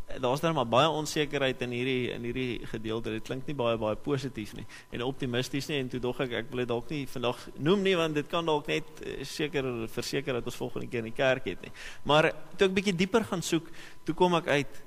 daar's 0.06 0.40
dan 0.40 0.54
maar 0.54 0.68
baie 0.68 0.88
onsekerheid 0.88 1.60
in 1.66 1.72
hierdie 1.74 2.10
in 2.14 2.22
hierdie 2.22 2.66
gedeelte. 2.66 3.10
Dit 3.10 3.26
klink 3.26 3.46
nie 3.46 3.56
baie 3.58 3.76
baie 3.78 3.96
positief 3.98 4.54
nie 4.54 4.66
en 4.94 5.02
optimisties 5.02 5.66
nie 5.68 5.80
en 5.82 5.90
toe 5.90 6.00
dog 6.00 6.20
ek 6.22 6.32
ek 6.42 6.50
wil 6.52 6.62
dit 6.62 6.70
dalk 6.70 6.90
nie 6.94 7.02
vandag 7.10 7.42
noem 7.58 7.82
nie 7.82 7.96
want 7.98 8.14
dit 8.14 8.30
kan 8.30 8.46
dalk 8.46 8.70
net 8.70 9.02
eh, 9.02 9.24
seker 9.26 9.88
verseker 9.90 10.38
dat 10.38 10.46
ons 10.46 10.58
volgende 10.62 10.86
keer 10.86 11.02
in 11.02 11.10
die 11.10 11.16
kerk 11.16 11.50
het 11.50 11.66
nie. 11.66 11.74
Maar 12.06 12.30
toe 12.56 12.68
ek 12.68 12.78
bietjie 12.78 12.96
dieper 12.96 13.26
gaan 13.26 13.42
soek, 13.42 13.68
toe 14.06 14.14
kom 14.14 14.38
ek 14.38 14.46
uit 14.46 14.82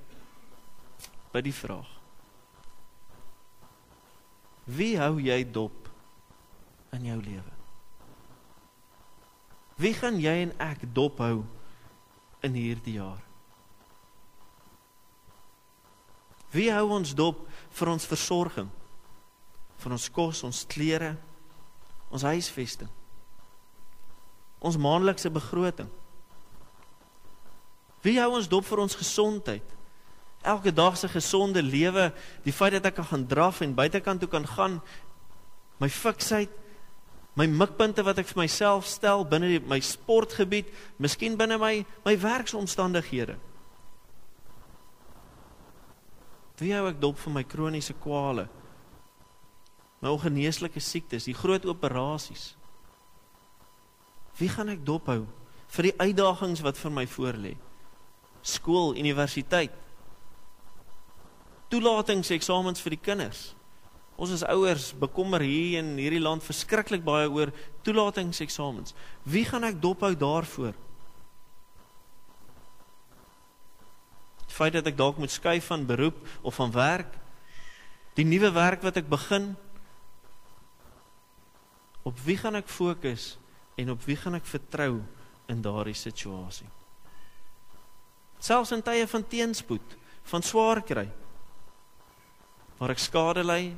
by 1.35 1.43
die 1.45 1.53
vraag. 1.53 1.95
Wie 4.69 4.95
hou 5.01 5.17
jy 5.19 5.43
dop 5.51 5.89
in 6.95 7.11
jou 7.11 7.21
lewe? 7.21 7.55
Wie 9.79 9.95
gaan 9.95 10.19
jy 10.21 10.41
en 10.47 10.53
ek 10.63 10.87
dop 10.95 11.19
hou 11.23 11.41
in 12.45 12.55
hierdie 12.55 12.99
jaar? 12.99 13.28
Wie 16.51 16.69
hou 16.73 16.87
ons 16.95 17.13
dop 17.13 17.43
vir 17.77 17.91
ons 17.91 18.07
versorging? 18.09 18.69
Vir 19.79 19.95
ons 19.95 20.07
kos, 20.11 20.43
ons 20.43 20.63
klere, 20.69 21.13
ons 22.09 22.25
huisvesting. 22.25 22.89
Ons 24.59 24.79
maandelikse 24.81 25.29
begroting. 25.31 25.89
Wie 28.03 28.17
hou 28.19 28.31
ons 28.37 28.47
dop 28.49 28.65
vir 28.67 28.81
ons 28.83 28.97
gesondheid? 28.97 29.75
Elke 30.41 30.71
dag 30.71 30.95
se 30.97 31.07
gesonde 31.11 31.61
lewe, 31.61 32.09
die 32.45 32.55
feit 32.55 32.77
dat 32.77 32.89
ek 32.89 32.99
kan 33.01 33.09
gaan 33.09 33.27
draf 33.27 33.59
en 33.61 33.75
buitekant 33.75 34.23
toe 34.23 34.29
kan 34.31 34.47
gaan, 34.47 34.79
my 35.79 35.89
fiksheid, 35.91 36.51
my 37.39 37.45
mikpunte 37.47 38.03
wat 38.03 38.19
ek 38.19 38.31
vir 38.31 38.41
myself 38.41 38.87
stel 38.87 39.25
binne 39.27 39.59
my 39.67 39.79
sportgebied, 39.83 40.67
miskien 40.99 41.37
binne 41.39 41.59
my 41.59 41.85
my 42.07 42.15
werksomstandighede. 42.19 43.37
Wie 46.59 46.73
hou 46.75 46.85
ek 46.89 46.99
dop 46.99 47.19
vir 47.21 47.33
my 47.33 47.43
kroniese 47.47 47.95
kwale? 48.03 48.49
My 50.03 50.11
ongeneeslike 50.11 50.79
siektes, 50.83 51.27
die 51.27 51.35
groot 51.35 51.65
operasies. 51.67 52.53
Wie 54.39 54.49
gaan 54.51 54.71
ek 54.71 54.83
dop 54.87 55.07
hou 55.11 55.23
vir 55.69 55.89
die 55.89 55.95
uitdagings 55.99 56.63
wat 56.65 56.79
vir 56.79 56.93
my 56.95 57.05
voorlê? 57.07 57.53
Skool, 58.43 58.95
universiteit. 58.99 59.73
Toelatingseksamens 61.69 62.81
vir 62.83 62.95
die 62.95 63.03
kinders. 63.07 63.41
Ons 64.19 64.33
as 64.35 64.43
ouers 64.51 64.89
bekommer 64.99 65.43
hier 65.43 65.79
in 65.79 65.93
hierdie 65.99 66.23
land 66.23 66.43
verskriklik 66.43 67.05
baie 67.07 67.27
oor 67.31 67.53
toelatingseksamens. 67.87 68.95
Wie 69.23 69.45
gaan 69.47 69.67
ek 69.67 69.79
dop 69.79 70.03
hou 70.03 70.11
daarvoor? 70.15 70.75
Feit 74.59 74.75
dat 74.75 74.89
ek 74.91 74.97
dalk 74.99 75.19
moet 75.21 75.31
skuif 75.31 75.71
van 75.71 75.87
beroep 75.87 76.19
of 76.43 76.57
van 76.59 76.73
werk, 76.75 77.15
die 78.19 78.27
nuwe 78.27 78.51
werk 78.51 78.83
wat 78.83 78.99
ek 78.99 79.07
begin, 79.09 79.53
op 82.03 82.19
wie 82.25 82.37
gaan 82.39 82.57
ek 82.59 82.71
fokus 82.71 83.37
en 83.79 83.93
op 83.93 84.03
wie 84.07 84.17
gaan 84.19 84.35
ek 84.39 84.47
vertrou 84.49 84.99
in 85.49 85.63
daardie 85.63 85.97
situasie? 85.97 86.67
Selfs 88.39 88.71
in 88.75 88.83
tye 88.83 89.07
van 89.07 89.25
teenspoed, 89.27 89.95
van 90.31 90.43
swaar 90.45 90.81
kry, 90.85 91.07
waar 92.79 92.93
ek 92.93 93.03
skade 93.03 93.43
ly, 93.43 93.75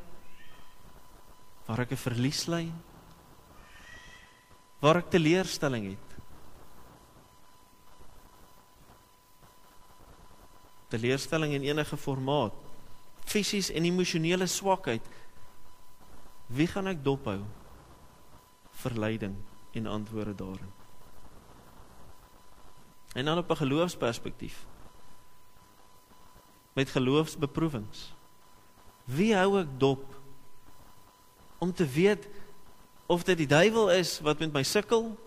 waar 1.65 1.81
ek 1.85 1.93
'n 1.93 2.03
verlies 2.05 2.47
ly, 2.47 2.65
waar 4.81 4.97
ek 5.01 5.09
teleurstelling 5.13 5.93
het, 5.93 6.10
teleurstelling 10.91 11.55
in 11.55 11.65
enige 11.69 11.97
formaat, 11.97 12.53
fisies 13.25 13.71
en 13.71 13.87
emosionele 13.87 14.47
swakheid, 14.49 15.05
wie 16.51 16.67
gaan 16.67 16.89
ek 16.91 17.03
dophou? 17.03 17.39
Verleiding 18.83 19.35
en 19.77 19.87
antwoorde 19.87 20.35
daarin. 20.35 20.71
En 23.13 23.25
dan 23.25 23.37
op 23.37 23.49
'n 23.49 23.55
geloofsperspektief. 23.55 24.65
Met 26.73 26.89
geloofsbeproewings. 26.89 28.13
Wie 29.03 29.35
hou 29.35 29.59
ek 29.59 29.67
dop 29.77 30.19
om 31.57 31.73
te 31.73 31.87
weet 31.87 32.27
of 33.05 33.23
dit 33.23 33.37
die 33.37 33.47
duiwel 33.47 33.91
is 33.91 34.19
wat 34.19 34.39
met 34.39 34.53
my 34.53 34.63
sukkel 34.63 35.19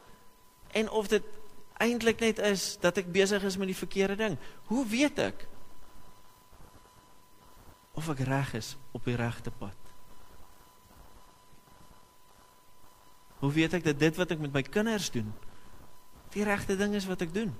en 0.70 0.90
of 0.90 1.08
dit 1.08 1.22
eintlik 1.76 2.20
net 2.20 2.38
is 2.38 2.76
dat 2.80 2.96
ek 2.96 3.12
besig 3.12 3.42
is 3.42 3.56
met 3.56 3.66
die 3.70 3.76
verkeerde 3.76 4.16
ding. 4.16 4.38
Hoe 4.64 4.86
weet 4.86 5.18
ek? 5.18 5.46
Of 7.94 8.10
ek 8.10 8.24
reg 8.26 8.54
is 8.58 8.74
op 8.92 9.04
die 9.06 9.16
regte 9.16 9.50
pad. 9.54 9.78
Hoe 13.38 13.52
weet 13.52 13.76
ek 13.78 13.84
dat 13.84 13.98
dit 14.00 14.16
wat 14.16 14.32
ek 14.34 14.40
met 14.42 14.54
my 14.54 14.62
kinders 14.64 15.10
doen 15.14 15.32
die 16.34 16.42
regte 16.42 16.74
ding 16.74 16.96
is 16.98 17.06
wat 17.06 17.20
ek 17.22 17.30
doen? 17.30 17.52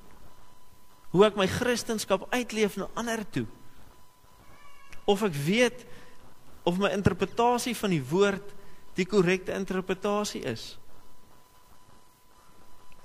Hoe 1.15 1.23
ek 1.29 1.37
my 1.39 1.47
kristendom 1.47 2.25
uitleef 2.35 2.75
na 2.75 2.89
ander 2.99 3.23
toe? 3.31 3.45
Of 5.07 5.23
ek 5.23 5.37
weet 5.47 5.85
of 6.67 6.81
my 6.83 6.91
interpretasie 6.91 7.77
van 7.79 7.95
die 7.95 8.03
woord 8.03 8.51
die 8.99 9.07
korrekte 9.07 9.55
interpretasie 9.55 10.43
is? 10.51 10.73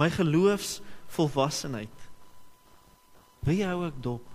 My 0.02 0.10
geloofsvolwassenheid. 0.10 2.08
Wie 3.46 3.62
hou 3.68 3.84
ek 3.86 4.02
dop 4.02 4.26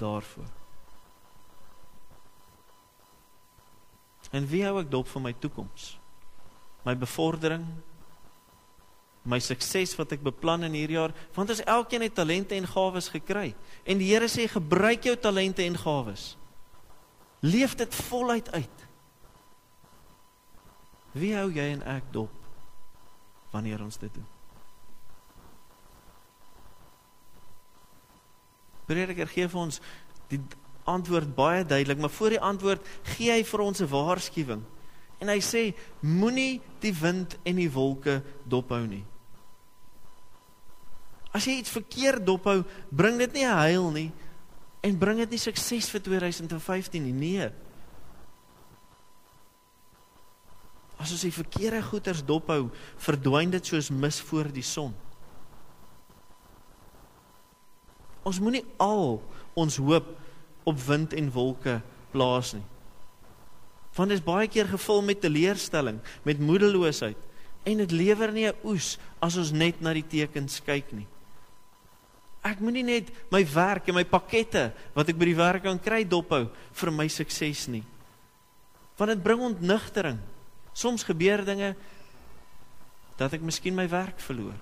daarvoor? 0.00 0.63
En 4.34 4.46
wie 4.50 4.64
hou 4.66 4.78
ek 4.80 4.90
dop 4.90 5.06
vir 5.12 5.22
my 5.22 5.32
toekoms? 5.38 5.94
My 6.84 6.96
bevordering, 6.98 7.64
my 9.24 9.38
sukses 9.40 9.94
wat 9.96 10.12
ek 10.16 10.24
beplan 10.26 10.66
in 10.66 10.74
hierdie 10.76 10.98
jaar, 10.98 11.14
want 11.36 11.52
ons 11.54 11.62
elkeen 11.64 12.04
het 12.04 12.16
talente 12.18 12.56
en 12.58 12.66
gawes 12.68 13.08
gekry. 13.12 13.52
En 13.86 14.00
die 14.00 14.10
Here 14.10 14.28
sê 14.28 14.48
gebruik 14.50 15.06
jou 15.06 15.14
talente 15.16 15.64
en 15.64 15.78
gawes. 15.80 16.34
Leef 17.44 17.76
dit 17.78 18.00
voluit 18.08 18.50
uit. 18.52 18.84
Wie 21.14 21.32
hou 21.36 21.46
jy 21.54 21.70
en 21.76 21.84
ek 21.94 22.10
dop 22.12 22.32
wanneer 23.54 23.84
ons 23.84 24.00
dit 24.02 24.10
doen? 24.10 24.26
Prediker 28.84 29.30
gee 29.30 29.46
vir 29.48 29.60
ons 29.62 29.78
die 30.28 30.40
antwoord 30.84 31.34
baie 31.34 31.64
duidelik, 31.64 31.98
maar 31.98 32.12
voor 32.12 32.36
die 32.36 32.40
antwoord 32.40 32.86
gee 33.14 33.32
hy 33.32 33.42
vir 33.44 33.60
ons 33.60 33.80
'n 33.80 33.88
waarskuwing. 33.88 34.62
En 35.20 35.28
hy 35.28 35.40
sê 35.40 35.74
moenie 36.00 36.60
die 36.80 36.94
wind 36.94 37.36
en 37.44 37.56
die 37.56 37.70
wolke 37.70 38.22
dophou 38.44 38.86
nie. 38.86 39.04
As 41.32 41.44
jy 41.44 41.58
iets 41.58 41.70
verkeerd 41.70 42.26
dophou, 42.26 42.64
bring 42.90 43.18
dit 43.18 43.32
nie 43.32 43.46
heil 43.46 43.90
nie 43.90 44.12
en 44.84 44.98
bring 44.98 45.18
dit 45.18 45.30
nie 45.30 45.40
sukses 45.40 45.88
vir 45.90 46.00
2015 46.00 47.02
nie. 47.02 47.12
Nee. 47.12 47.48
As 51.00 51.10
ons 51.10 51.24
die 51.26 51.34
verkeerde 51.34 51.82
goeders 51.82 52.22
dophou, 52.24 52.70
verdwyn 52.96 53.50
dit 53.50 53.66
soos 53.66 53.90
mis 53.90 54.20
voor 54.20 54.52
die 54.52 54.62
son. 54.62 54.94
Ons 58.24 58.40
moenie 58.40 58.64
al 58.80 59.18
ons 59.54 59.76
hoop 59.76 60.06
op 60.64 60.80
wind 60.86 61.12
en 61.12 61.30
wolke 61.32 61.80
plaas 62.12 62.54
nie. 62.56 62.64
Want 63.94 64.10
dit 64.10 64.18
is 64.18 64.26
baie 64.26 64.48
keer 64.50 64.66
gevul 64.66 65.02
met 65.06 65.20
teleurstelling, 65.22 66.00
met 66.26 66.42
moedeloosheid 66.42 67.30
en 67.64 67.80
dit 67.80 67.92
lewer 67.96 68.32
nie 68.32 68.46
'n 68.46 68.56
oes 68.64 68.98
as 69.20 69.36
ons 69.36 69.52
net 69.52 69.80
na 69.80 69.92
die 69.92 70.06
tekens 70.06 70.60
kyk 70.60 70.92
nie. 70.92 71.06
Ek 72.44 72.60
moenie 72.60 72.84
net 72.84 73.08
my 73.30 73.40
werk 73.54 73.88
en 73.88 73.94
my 73.94 74.04
pakkette 74.04 74.72
wat 74.94 75.08
ek 75.08 75.16
by 75.16 75.24
die 75.24 75.36
werk 75.36 75.62
kan 75.62 75.78
kry 75.78 76.04
dophou 76.04 76.50
vir 76.72 76.90
my 76.90 77.08
sukses 77.08 77.68
nie. 77.68 77.84
Want 78.98 79.10
dit 79.10 79.22
bring 79.22 79.40
ontnigtering. 79.40 80.18
Soms 80.74 81.02
gebeur 81.02 81.44
dinge 81.44 81.74
dat 83.16 83.32
ek 83.32 83.40
miskien 83.40 83.74
my 83.74 83.88
werk 83.88 84.20
verloor. 84.20 84.58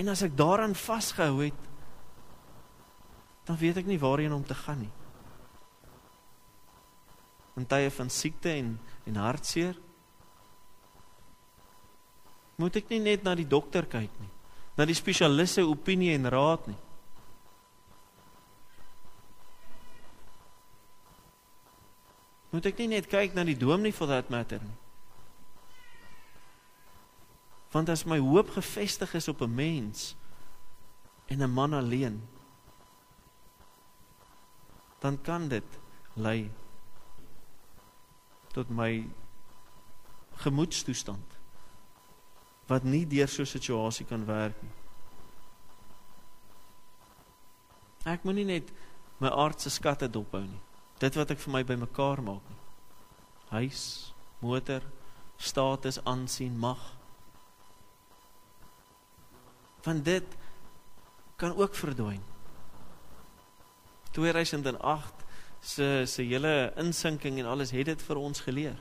En 0.00 0.08
as 0.08 0.22
ek 0.22 0.36
daaraan 0.36 0.74
vasgehou 0.74 1.44
het, 1.44 1.69
dan 3.50 3.58
weet 3.58 3.80
ek 3.82 3.88
nie 3.90 3.98
waarheen 3.98 4.30
om 4.30 4.44
te 4.46 4.54
gaan 4.54 4.78
nie. 4.78 4.92
In 7.58 7.66
tye 7.66 7.90
van 7.90 8.10
siekte 8.10 8.52
en 8.54 8.76
en 9.10 9.16
hartseer 9.18 9.74
moet 12.60 12.76
ek 12.78 12.92
nie 12.92 13.00
net 13.02 13.24
na 13.26 13.32
die 13.34 13.48
dokter 13.48 13.88
kyk 13.90 14.12
nie, 14.20 14.30
na 14.78 14.86
die 14.86 14.94
spesialiste 14.94 15.64
opinie 15.66 16.12
en 16.14 16.28
raad 16.30 16.70
nie. 16.70 16.78
Moet 22.54 22.70
ek 22.70 22.82
nie 22.84 22.90
net 22.94 23.10
kyk 23.10 23.34
na 23.34 23.42
die 23.48 23.58
dominee 23.58 23.96
for 23.96 24.06
that 24.12 24.30
matter 24.30 24.62
nie. 24.62 24.76
Want 27.74 27.90
as 27.90 28.06
my 28.06 28.20
hoop 28.22 28.52
gefestig 28.54 29.16
is 29.18 29.26
op 29.32 29.42
'n 29.42 29.54
mens 29.54 30.14
en 31.26 31.42
'n 31.42 31.50
man 31.50 31.74
alleen, 31.74 32.20
dan 35.00 35.18
kan 35.22 35.48
dit 35.48 35.78
lei 36.14 36.50
tot 38.52 38.68
my 38.68 39.06
gemoedstoestand 40.42 41.38
wat 42.70 42.84
nie 42.86 43.06
deur 43.06 43.28
so 43.28 43.42
'n 43.42 43.46
situasie 43.46 44.06
kan 44.06 44.24
werk 44.26 44.62
nie. 44.62 44.76
Ek 48.04 48.24
moenie 48.24 48.44
net 48.44 48.70
my 49.18 49.28
aardse 49.28 49.70
skatte 49.70 50.08
dophou 50.08 50.40
nie. 50.40 50.60
Dit 50.98 51.14
wat 51.14 51.30
ek 51.30 51.38
vir 51.38 51.52
my 51.52 51.62
bymekaar 51.64 52.22
maak 52.22 52.48
nie. 52.48 52.58
Huis, 53.50 54.14
motor, 54.40 54.82
status, 55.36 55.98
aansien, 56.04 56.58
mag. 56.58 56.80
Van 59.82 60.02
dit 60.02 60.36
kan 61.36 61.56
ook 61.56 61.74
verdwyn. 61.74 62.29
2008 64.12 65.26
se 65.60 66.04
se 66.06 66.22
hele 66.22 66.72
insinking 66.76 67.38
en 67.38 67.46
alles 67.46 67.70
het 67.70 67.86
dit 67.86 68.02
vir 68.02 68.16
ons 68.16 68.40
geleer. 68.40 68.78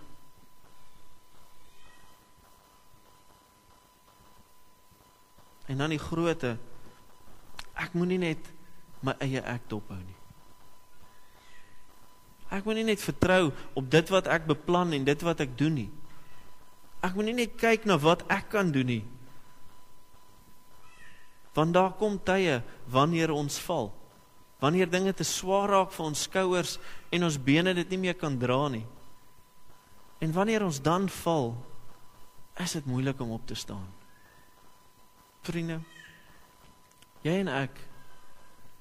En 5.69 5.77
dan 5.77 5.89
die 5.93 6.01
grootte 6.01 6.57
ek 7.79 7.93
moenie 7.93 8.19
net 8.19 8.47
my 9.05 9.13
eie 9.23 9.43
ek 9.43 9.67
dophou 9.71 9.99
nie. 9.99 10.17
Ek 12.49 12.65
moenie 12.65 12.87
net 12.87 13.03
vertrou 13.03 13.51
op 13.77 13.91
dit 13.91 14.09
wat 14.09 14.27
ek 14.31 14.47
beplan 14.49 14.95
en 14.97 15.05
dit 15.05 15.21
wat 15.21 15.43
ek 15.45 15.53
doen 15.57 15.75
nie. 15.83 15.89
Ek 17.05 17.13
moenie 17.15 17.37
net 17.37 17.55
kyk 17.61 17.85
na 17.87 17.99
wat 18.01 18.25
ek 18.31 18.49
kan 18.55 18.73
doen 18.73 18.89
nie. 18.89 19.03
Want 21.53 21.75
daar 21.77 21.93
kom 21.99 22.17
tye 22.25 22.59
wanneer 22.89 23.31
ons 23.35 23.59
val. 23.67 23.91
Wanneer 24.59 24.89
dinge 24.91 25.13
te 25.15 25.23
swaar 25.23 25.69
raak 25.71 25.93
vir 25.95 26.05
ons 26.05 26.23
skouers 26.27 26.77
en 27.15 27.23
ons 27.23 27.37
bene 27.39 27.73
dit 27.77 27.93
nie 27.93 28.01
meer 28.09 28.17
kan 28.19 28.35
dra 28.39 28.67
nie. 28.71 28.85
En 30.19 30.33
wanneer 30.35 30.65
ons 30.65 30.81
dan 30.83 31.07
val, 31.21 31.53
is 32.59 32.75
dit 32.75 32.85
moeilik 32.85 33.19
om 33.23 33.31
op 33.31 33.45
te 33.47 33.55
staan. 33.55 33.87
Vriende, 35.47 35.79
jy 37.23 37.37
en 37.39 37.51
ek 37.53 37.79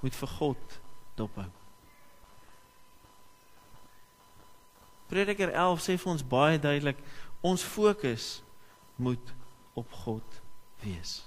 moet 0.03 0.19
vir 0.19 0.35
God 0.35 0.75
dophou. 1.19 1.47
Prediker 5.09 5.55
11 5.55 5.81
sê 5.87 5.97
vir 5.97 6.13
ons 6.13 6.27
baie 6.27 6.59
duidelik, 6.61 6.99
ons 7.41 7.63
fokus 7.63 8.43
moet 8.99 9.33
op 9.79 9.95
God 10.03 10.41
wees. 10.83 11.23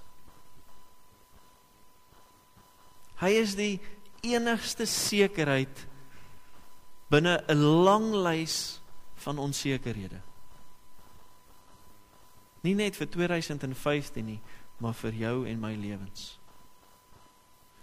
Hy 3.21 3.31
is 3.39 3.55
die 3.57 3.79
enigste 4.21 4.85
sekerheid 4.85 5.87
binne 7.11 7.43
'n 7.47 7.61
lang 7.83 8.13
lys 8.13 8.81
van 9.15 9.37
onsekerhede. 9.37 10.21
Nie 12.61 12.75
net 12.75 12.95
vir 12.95 13.07
2015 13.09 14.25
nie, 14.25 14.39
maar 14.77 14.93
vir 14.93 15.13
jou 15.13 15.47
en 15.47 15.59
my 15.59 15.75
lewens. 15.75 16.39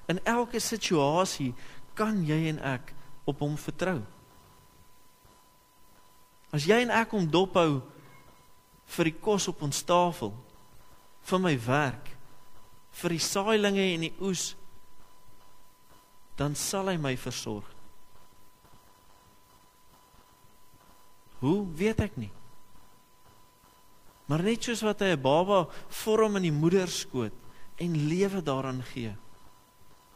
In 0.07 0.25
elke 0.25 0.61
situasie 0.61 1.55
kan 1.95 2.25
jy 2.27 2.49
en 2.49 2.59
ek 2.59 2.95
op 3.25 3.39
hom 3.39 3.57
vertrou. 3.57 4.03
As 6.55 6.65
jy 6.65 6.81
en 6.81 6.91
ek 6.91 7.11
hom 7.11 7.27
dophou 7.31 7.83
vir 8.87 9.11
die 9.11 9.19
kos 9.21 9.49
op 9.49 9.63
ons 9.63 9.83
tafel, 9.85 10.33
vir 11.29 11.39
my 11.39 11.55
werk, 11.67 12.15
vir 13.03 13.15
die 13.15 13.23
saailinge 13.23 13.85
en 13.95 14.07
die 14.07 14.15
oes 14.25 14.55
dan 16.39 16.55
sal 16.55 16.89
hy 16.91 16.97
my 17.01 17.17
versorg. 17.19 17.67
Hoe 21.43 21.67
weet 21.79 22.03
ek 22.03 22.17
nie? 22.19 22.31
Maar 24.29 24.45
net 24.45 24.67
soos 24.67 24.83
wat 24.85 25.01
hy 25.01 25.15
'n 25.17 25.23
baba 25.23 25.67
vorm 25.89 26.37
in 26.37 26.43
die 26.51 26.55
moeder 26.55 26.89
skoot 26.89 27.33
en 27.79 28.09
lewe 28.09 28.43
daaraan 28.43 28.83
gee, 28.83 29.15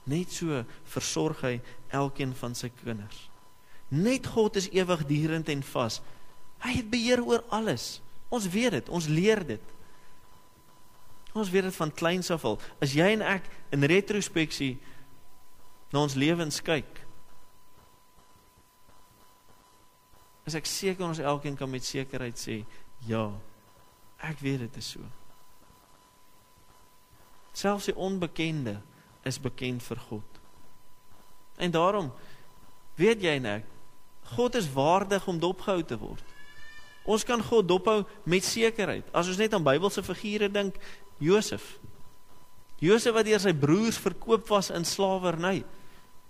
net 0.04 0.30
so 0.30 0.64
versorg 0.84 1.40
hy 1.40 1.60
elkeen 1.90 2.34
van 2.34 2.54
sy 2.54 2.68
kinders. 2.68 3.30
Net 3.88 4.26
God 4.26 4.56
is 4.56 4.68
ewigdurend 4.70 5.48
en 5.48 5.62
vas. 5.62 6.00
Hy 6.58 6.72
het 6.76 6.90
beheer 6.90 7.22
oor 7.24 7.44
alles. 7.48 8.00
Ons 8.28 8.48
weet 8.48 8.70
dit, 8.70 8.88
ons 8.88 9.06
leer 9.06 9.46
dit. 9.46 9.62
Ons 11.32 11.50
weet 11.50 11.62
dit 11.62 11.76
van 11.76 11.92
kleins 11.92 12.30
af 12.30 12.44
al. 12.44 12.58
As 12.80 12.92
jy 12.92 13.12
en 13.12 13.22
ek 13.22 13.48
in 13.70 13.84
retrospeksie 13.84 14.78
na 15.92 16.02
ons 16.02 16.16
lewens 16.16 16.60
kyk. 16.64 17.00
As 20.48 20.56
ek 20.58 20.66
seker 20.66 21.06
ons 21.06 21.22
elkeen 21.22 21.56
kan 21.58 21.70
met 21.70 21.84
sekerheid 21.86 22.38
sê, 22.40 22.62
ja, 23.06 23.28
ek 24.24 24.40
weet 24.42 24.64
dit 24.66 24.80
is 24.80 24.94
so. 24.96 25.04
Selfs 27.52 27.90
die 27.90 27.96
onbekende 28.00 28.78
is 29.28 29.38
bekend 29.38 29.84
vir 29.84 30.00
God. 30.08 30.40
En 31.60 31.70
daarom 31.70 32.08
weet 32.98 33.22
jy 33.22 33.36
net, 33.44 33.68
God 34.32 34.56
is 34.56 34.70
waardig 34.72 35.26
om 35.28 35.38
dopgehou 35.38 35.82
te 35.84 35.98
word. 36.00 36.24
Ons 37.04 37.26
kan 37.26 37.42
God 37.42 37.66
dophou 37.68 38.02
met 38.24 38.46
sekerheid. 38.46 39.06
As 39.12 39.28
ons 39.28 39.38
net 39.40 39.52
aan 39.54 39.64
Bybelse 39.66 40.04
figure 40.06 40.48
dink, 40.50 40.78
Josef. 41.22 41.76
Josef 42.82 43.14
wat 43.14 43.26
deur 43.26 43.42
sy 43.42 43.52
broers 43.54 43.98
verkoop 44.02 44.48
was 44.50 44.70
in 44.74 44.86
slawerny. 44.86 45.62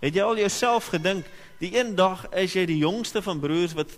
Het 0.02 0.18
jy 0.18 0.24
al 0.26 0.40
jouself 0.42 0.90
gedink, 0.90 1.26
die 1.62 1.76
een 1.78 1.94
dag 1.94 2.26
is 2.34 2.56
jy 2.56 2.66
die 2.66 2.80
jongste 2.82 3.22
van 3.22 3.40
broers 3.40 3.76
wat 3.78 3.94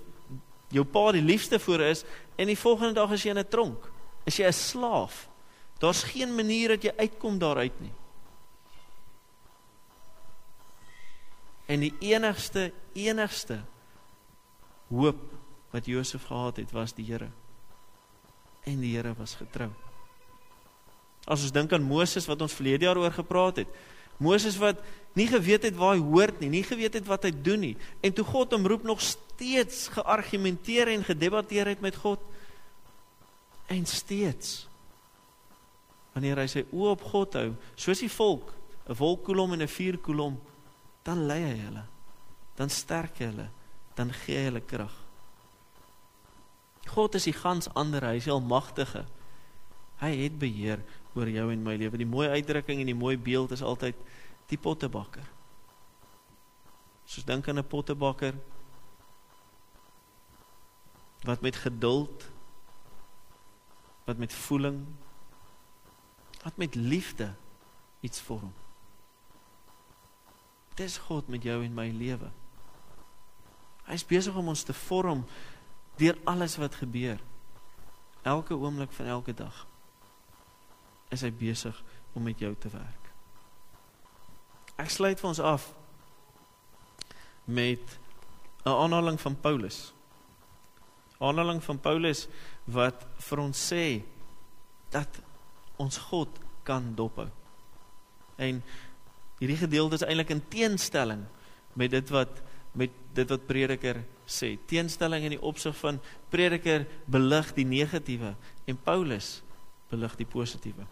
jou 0.75 0.85
pa 0.85 1.13
die 1.17 1.25
liefste 1.25 1.59
voor 1.59 1.81
is 1.87 2.05
en 2.37 2.51
die 2.51 2.59
volgende 2.59 2.99
dag 2.99 3.15
is 3.17 3.25
jy 3.25 3.33
in 3.33 3.39
'n 3.41 3.49
tronk. 3.49 3.91
Is 4.25 4.37
jy 4.37 4.47
'n 4.47 4.53
slaaf? 4.53 5.29
Daar's 5.79 6.03
geen 6.03 6.35
manier 6.35 6.69
dat 6.69 6.83
jy 6.83 6.93
uitkom 6.97 7.39
daaruit 7.39 7.81
nie. 7.81 7.93
En 11.67 11.81
die 11.81 11.95
enigste 12.01 12.73
enigste 12.93 13.65
hoop 14.89 15.33
wat 15.71 15.87
Josef 15.87 16.23
gehad 16.25 16.57
het, 16.57 16.71
was 16.71 16.93
die 16.95 17.05
Here. 17.05 17.31
En 18.63 18.81
die 18.81 18.95
Here 18.97 19.15
was 19.19 19.35
getrou. 19.35 19.71
As 21.25 21.43
ons 21.43 21.53
dink 21.53 21.73
aan 21.73 21.83
Moses 21.83 22.27
wat 22.27 22.43
ons 22.45 22.53
verlede 22.53 22.85
jaar 22.85 23.01
oor 23.01 23.13
gepraat 23.13 23.57
het, 23.57 23.69
Moses 24.23 24.59
wat 24.61 24.83
nie 25.15 25.27
geweet 25.31 25.63
het 25.63 25.77
waar 25.79 25.95
hy 25.95 26.03
hoort 26.03 26.41
nie, 26.43 26.51
nie 26.51 26.65
geweet 26.67 26.99
het 26.99 27.07
wat 27.07 27.27
hy 27.27 27.33
doen 27.35 27.61
nie. 27.61 27.75
En 28.03 28.15
toe 28.15 28.25
God 28.27 28.55
hom 28.55 28.67
roep 28.67 28.83
nog 28.87 29.03
steeds 29.03 29.89
geargumenteer 29.95 30.91
en 30.95 31.07
gedebatteer 31.07 31.71
het 31.75 31.83
met 31.85 31.97
God. 31.97 32.23
En 33.71 33.87
steeds 33.87 34.67
wanneer 36.15 36.39
hy 36.39 36.47
sy 36.47 36.63
oë 36.71 36.93
op 36.95 37.01
God 37.11 37.35
hou, 37.35 37.49
soos 37.75 37.99
die 37.99 38.13
volk, 38.13 38.53
'n 38.87 38.95
wolkkolom 38.95 39.53
en 39.53 39.63
'n 39.63 39.69
vuurkolom, 39.69 40.39
dan 41.03 41.27
lei 41.27 41.43
hy 41.43 41.59
hulle. 41.59 41.85
Dan 42.55 42.71
sterk 42.71 43.19
hy 43.19 43.27
hulle, 43.33 43.49
dan 43.97 44.13
gee 44.13 44.37
hy 44.39 44.45
hulle 44.45 44.61
krag. 44.61 44.95
God 46.87 47.15
is 47.15 47.25
die 47.25 47.33
gans 47.33 47.69
ander, 47.75 48.05
hy 48.05 48.17
is 48.17 48.25
die 48.25 48.33
almagtige. 48.33 49.05
Hy 49.99 50.13
het 50.23 50.39
beheer 50.39 50.85
oor 51.15 51.31
jou 51.31 51.47
en 51.53 51.63
my 51.63 51.77
lewe. 51.79 51.99
Die 52.01 52.09
mooi 52.09 52.29
uitdrukking 52.29 52.81
en 52.83 52.91
die 52.91 52.99
mooi 52.99 53.17
beeld 53.19 53.55
is 53.55 53.63
altyd 53.63 53.99
die 54.51 54.59
pottebakker. 54.59 55.25
Soos 57.05 57.25
dink 57.25 57.49
aan 57.49 57.59
'n 57.59 57.67
pottebakker 57.67 58.35
wat 61.25 61.41
met 61.41 61.57
geduld 61.57 62.31
wat 64.05 64.17
met 64.17 64.33
voeling 64.33 64.87
wat 66.43 66.57
met 66.57 66.75
liefde 66.75 67.35
iets 68.01 68.21
vorm. 68.21 68.53
Dis 70.75 70.99
God 70.99 71.29
met 71.29 71.43
jou 71.43 71.65
en 71.65 71.75
my 71.75 71.89
lewe. 71.91 72.31
Hy's 73.85 74.05
besig 74.05 74.35
om 74.35 74.49
ons 74.49 74.63
te 74.63 74.73
vorm 74.73 75.25
deur 75.97 76.19
alles 76.25 76.57
wat 76.57 76.75
gebeur. 76.75 77.21
Elke 78.23 78.55
oomblik 78.55 78.93
van 78.93 79.07
elke 79.07 79.35
dag 79.35 79.67
is 81.15 81.25
hy 81.25 81.31
besig 81.35 81.79
om 82.15 82.25
met 82.27 82.39
jou 82.43 82.53
te 82.59 82.71
werk. 82.73 83.11
Ek 84.81 84.91
sluit 84.91 85.21
vir 85.21 85.31
ons 85.31 85.41
af 85.41 85.69
met 87.45 87.99
'n 88.65 88.71
aanhaling 88.71 89.21
van 89.21 89.37
Paulus. 89.41 89.93
Aanhaling 91.19 91.63
van 91.63 91.79
Paulus 91.79 92.27
wat 92.65 93.07
vir 93.19 93.39
ons 93.39 93.73
sê 93.73 94.03
dat 94.91 95.21
ons 95.77 95.97
God 95.97 96.29
kan 96.63 96.95
dophou. 96.95 97.29
En 98.37 98.63
hierdie 99.39 99.61
gedeelte 99.61 99.95
is 99.95 100.07
eintlik 100.07 100.31
in 100.31 100.49
teenstelling 100.49 101.25
met 101.75 101.91
dit 101.91 102.11
wat 102.11 102.43
met 102.75 102.91
dit 103.15 103.29
wat 103.29 103.47
Prediker 103.47 104.03
sê. 104.27 104.59
Teenstelling 104.67 105.25
in 105.25 105.37
die 105.37 105.43
opsig 105.43 105.77
van 105.79 106.01
Prediker 106.29 106.87
belig 107.07 107.53
die 107.55 107.65
negatiewe 107.65 108.35
en 108.67 108.83
Paulus 108.83 109.43
belig 109.91 110.17
die 110.17 110.27
positiewe. 110.27 110.87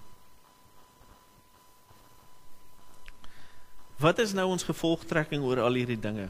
Wat 4.03 4.19
is 4.19 4.35
nou 4.35 4.49
ons 4.51 4.67
gevolgtrekking 4.67 5.45
oor 5.47 5.63
al 5.63 5.79
hierdie 5.79 6.01
dinge? 6.01 6.27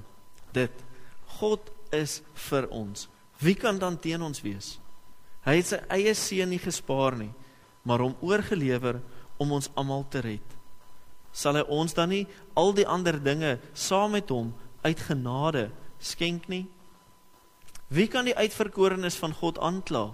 Dit 0.52 0.74
God 1.38 1.70
is 1.94 2.20
vir 2.50 2.68
ons. 2.68 3.06
Wie 3.40 3.56
kan 3.56 3.78
dan 3.80 3.96
teen 3.96 4.22
ons 4.22 4.42
wees? 4.44 4.76
Hy 5.42 5.56
het 5.58 5.70
sy 5.70 5.78
eie 5.90 6.12
seun 6.14 6.52
nie 6.52 6.60
gespaar 6.62 7.16
nie, 7.18 7.32
maar 7.82 8.04
hom 8.04 8.14
oorgelewer 8.22 9.00
om 9.40 9.56
ons 9.56 9.70
almal 9.74 10.04
te 10.12 10.20
red. 10.22 10.44
Sal 11.32 11.56
hy 11.58 11.64
ons 11.72 11.96
dan 11.96 12.12
nie 12.12 12.26
al 12.58 12.74
die 12.76 12.86
ander 12.86 13.16
dinge 13.16 13.56
saam 13.72 14.12
met 14.14 14.28
hom 14.30 14.52
uit 14.84 15.00
genade 15.08 15.70
skenk 16.02 16.46
nie? 16.52 16.66
Wie 17.92 18.06
kan 18.08 18.28
die 18.28 18.36
uitverkorenes 18.36 19.16
van 19.20 19.32
God 19.36 19.58
aankla? 19.60 20.10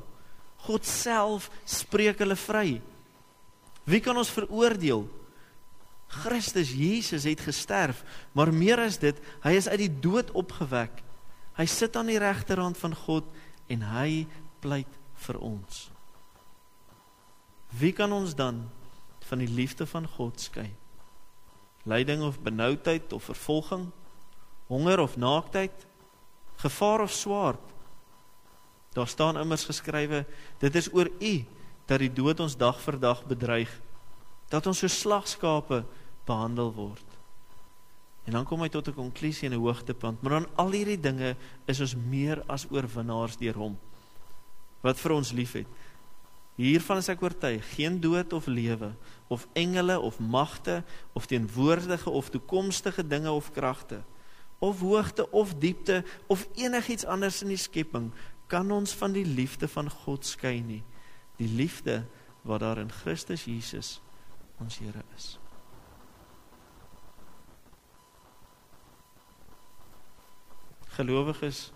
God 0.66 0.86
self 0.86 1.50
spreek 1.66 2.22
hulle 2.22 2.38
vry. 2.38 2.78
Wie 3.88 4.00
kan 4.04 4.18
ons 4.18 4.32
veroordeel? 4.34 5.06
Christus 6.08 6.72
Jesus 6.72 7.26
het 7.28 7.42
gesterf, 7.44 8.00
maar 8.32 8.52
meer 8.52 8.80
as 8.80 8.96
dit, 9.00 9.16
hy 9.44 9.52
is 9.58 9.68
uit 9.68 9.82
die 9.84 9.92
dood 10.00 10.32
opgewek. 10.32 11.02
Hy 11.58 11.66
sit 11.68 11.96
aan 11.98 12.08
die 12.08 12.20
regterhand 12.20 12.78
van 12.80 12.94
God 12.96 13.28
en 13.68 13.84
hy 13.92 14.24
pleit 14.62 14.98
vir 15.26 15.38
ons. 15.44 15.88
Wie 17.76 17.92
kan 17.92 18.12
ons 18.14 18.32
dan 18.38 18.62
van 19.28 19.42
die 19.42 19.50
liefde 19.50 19.84
van 19.86 20.06
God 20.16 20.40
skei? 20.40 20.70
Lyding 21.88 22.22
of 22.24 22.40
benoudheid 22.40 23.12
of 23.12 23.28
vervolging, 23.28 23.90
honger 24.68 25.02
of 25.04 25.16
naaktheid, 25.20 25.84
gevaar 26.62 27.04
of 27.04 27.12
swaard? 27.12 27.64
Daar 28.96 29.08
staan 29.08 29.38
immers 29.40 29.66
geskrywe, 29.68 30.24
dit 30.58 30.74
is 30.74 30.88
oor 30.92 31.10
U 31.20 31.34
dat 31.88 32.00
die 32.00 32.12
dood 32.12 32.40
ons 32.40 32.56
dag 32.56 32.80
vir 32.80 32.98
dag 33.00 33.20
bedreig, 33.28 33.70
dat 34.48 34.66
ons 34.66 34.78
so 34.78 34.88
slagskape 34.88 35.84
behandel 36.28 36.72
word. 36.74 37.04
En 38.28 38.36
dan 38.36 38.44
kom 38.44 38.60
hy 38.60 38.68
tot 38.68 38.88
'n 38.88 38.94
konklusie 38.94 39.48
en 39.48 39.54
'n 39.54 39.64
hoogtepunt, 39.64 40.20
maar 40.22 40.40
dan 40.40 40.48
al 40.56 40.70
hierdie 40.70 41.00
dinge 41.00 41.36
is 41.66 41.80
ons 41.80 41.96
meer 41.96 42.42
as 42.46 42.66
oorwinnaars 42.70 43.36
deur 43.36 43.54
hom 43.54 43.78
wat 44.80 44.98
vir 44.98 45.12
ons 45.12 45.32
liefhet. 45.32 45.66
Hiervan 46.58 46.98
is 46.98 47.08
ek 47.08 47.22
oortuig, 47.22 47.62
geen 47.74 48.00
dood 48.00 48.32
of 48.32 48.46
lewe 48.46 48.94
of 49.28 49.46
engele 49.54 50.00
of 50.00 50.18
magte 50.18 50.84
of 51.14 51.26
teenwoordige 51.26 52.10
of 52.10 52.30
toekomstige 52.30 53.06
dinge 53.06 53.30
of 53.30 53.52
kragte 53.52 54.02
of 54.58 54.80
hoogte 54.80 55.30
of 55.30 55.54
diepte 55.54 56.04
of 56.26 56.48
enigiets 56.54 57.04
anders 57.04 57.42
in 57.42 57.48
die 57.48 57.56
skepping 57.56 58.10
kan 58.46 58.70
ons 58.70 58.92
van 58.92 59.12
die 59.12 59.26
liefde 59.26 59.68
van 59.68 59.90
God 59.90 60.26
skei 60.26 60.60
nie. 60.60 60.82
Die 61.36 61.48
liefde 61.48 62.04
wat 62.42 62.60
daar 62.60 62.78
in 62.78 62.90
Christus 62.90 63.44
Jesus 63.44 64.00
ons 64.60 64.78
Here 64.78 65.02
is. 65.16 65.38
Gelowiges 70.98 71.72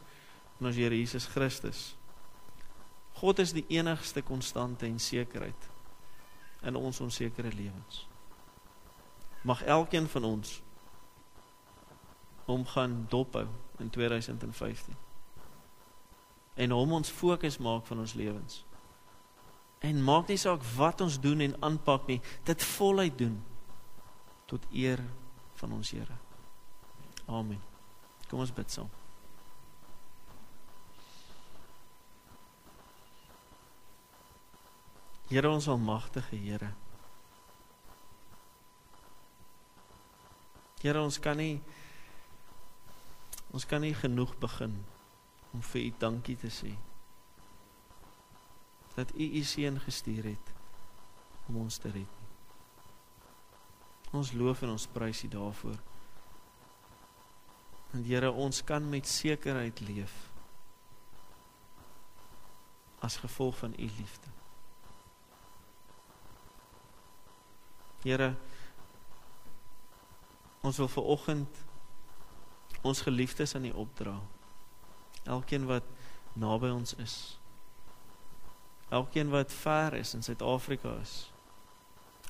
in 0.61 0.67
ons 0.67 0.77
Here 0.77 0.97
Jesus 0.97 1.27
Christus. 1.27 1.95
God 3.23 3.39
is 3.39 3.53
die 3.55 3.67
enigste 3.69 4.23
konstante 4.23 4.87
en 4.87 4.99
sekerheid 4.99 5.69
in 6.63 6.77
ons 6.77 7.01
onsekere 7.01 7.53
lewens. 7.55 8.07
Mag 9.43 9.63
elkeen 9.63 10.09
van 10.09 10.25
ons 10.25 10.63
omgaan 12.51 13.07
dophou 13.09 13.47
in 13.79 13.91
2015. 13.91 14.97
En 16.55 16.71
hom 16.71 16.93
ons 16.93 17.11
fokus 17.11 17.59
maak 17.59 17.87
van 17.87 17.99
ons 17.99 18.15
lewens. 18.15 18.65
En 19.83 20.03
maak 20.05 20.29
nie 20.31 20.39
saak 20.39 20.63
wat 20.77 21.01
ons 21.03 21.19
doen 21.21 21.41
en 21.43 21.57
aanpak 21.67 22.07
nie, 22.07 22.21
dit 22.47 22.65
voluit 22.77 23.17
doen 23.19 23.39
tot 24.47 24.67
eer 24.71 25.03
van 25.59 25.73
ons 25.73 25.91
Here. 25.91 26.19
Amen. 27.27 27.61
Kom 28.29 28.43
ons 28.45 28.53
bid 28.55 28.71
saam. 28.71 28.91
Here 35.33 35.51
ons 35.51 35.69
almagtige 35.69 36.37
Here. 36.37 36.71
Here 40.83 41.03
ons 41.03 41.19
kan 41.23 41.39
nie 41.39 41.61
ons 43.53 43.67
kan 43.69 43.83
nie 43.85 43.95
genoeg 43.97 44.33
begin 44.41 44.79
om 45.53 45.61
vir 45.73 45.87
U 45.89 45.91
dankie 46.01 46.39
te 46.41 46.49
sê. 46.53 46.73
Dat 48.95 49.15
U 49.15 49.25
U 49.39 49.43
seun 49.43 49.81
gestuur 49.81 50.25
het 50.25 50.53
om 51.49 51.57
ons 51.57 51.77
te 51.77 51.91
red. 51.91 52.21
Ons 54.13 54.33
loof 54.33 54.63
en 54.63 54.75
ons 54.75 54.87
prys 54.87 55.23
U 55.25 55.29
daarvoor. 55.29 55.79
En 57.93 58.05
Here, 58.05 58.31
ons 58.31 58.65
kan 58.65 58.89
met 58.89 59.09
sekerheid 59.09 59.81
leef 59.81 60.33
as 63.03 63.17
gevolg 63.17 63.57
van 63.59 63.73
U 63.79 63.91
liefde. 63.99 64.29
Here 68.03 68.35
ons 70.63 70.77
wil 70.79 70.89
ver 70.89 71.03
oggend 71.03 71.65
ons 72.83 73.01
geliefdes 73.03 73.55
aan 73.55 73.65
U 73.65 73.71
opdra. 73.71 74.15
Elkeen 75.23 75.67
wat 75.67 75.87
naby 76.33 76.71
ons 76.71 76.95
is. 76.95 77.42
Elkeen 78.93 79.31
wat 79.33 79.53
ver 79.53 79.97
is 80.01 80.13
in 80.15 80.25
Suid-Afrika 80.25 80.93
is. 81.01 81.15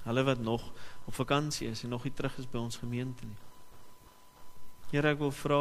Hulle 0.03 0.22
wat 0.27 0.42
nog 0.42 0.62
op 1.07 1.14
vakansie 1.14 1.68
is 1.70 1.83
en 1.83 1.94
nog 1.94 2.07
nie 2.07 2.14
terug 2.14 2.38
is 2.38 2.48
by 2.51 2.61
ons 2.62 2.79
gemeente 2.79 3.27
nie. 3.27 3.40
Here 4.92 5.14
ek 5.14 5.22
wil 5.22 5.33
vra, 5.35 5.61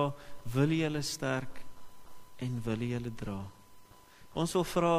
wil 0.53 0.75
U 0.75 0.79
hulle 0.83 1.01
sterk 1.05 1.63
en 2.41 2.59
wil 2.65 2.85
U 2.85 2.91
hulle 2.93 3.13
dra? 3.17 3.39
Ons 4.37 4.53
wil 4.57 4.67
vra, 4.67 4.95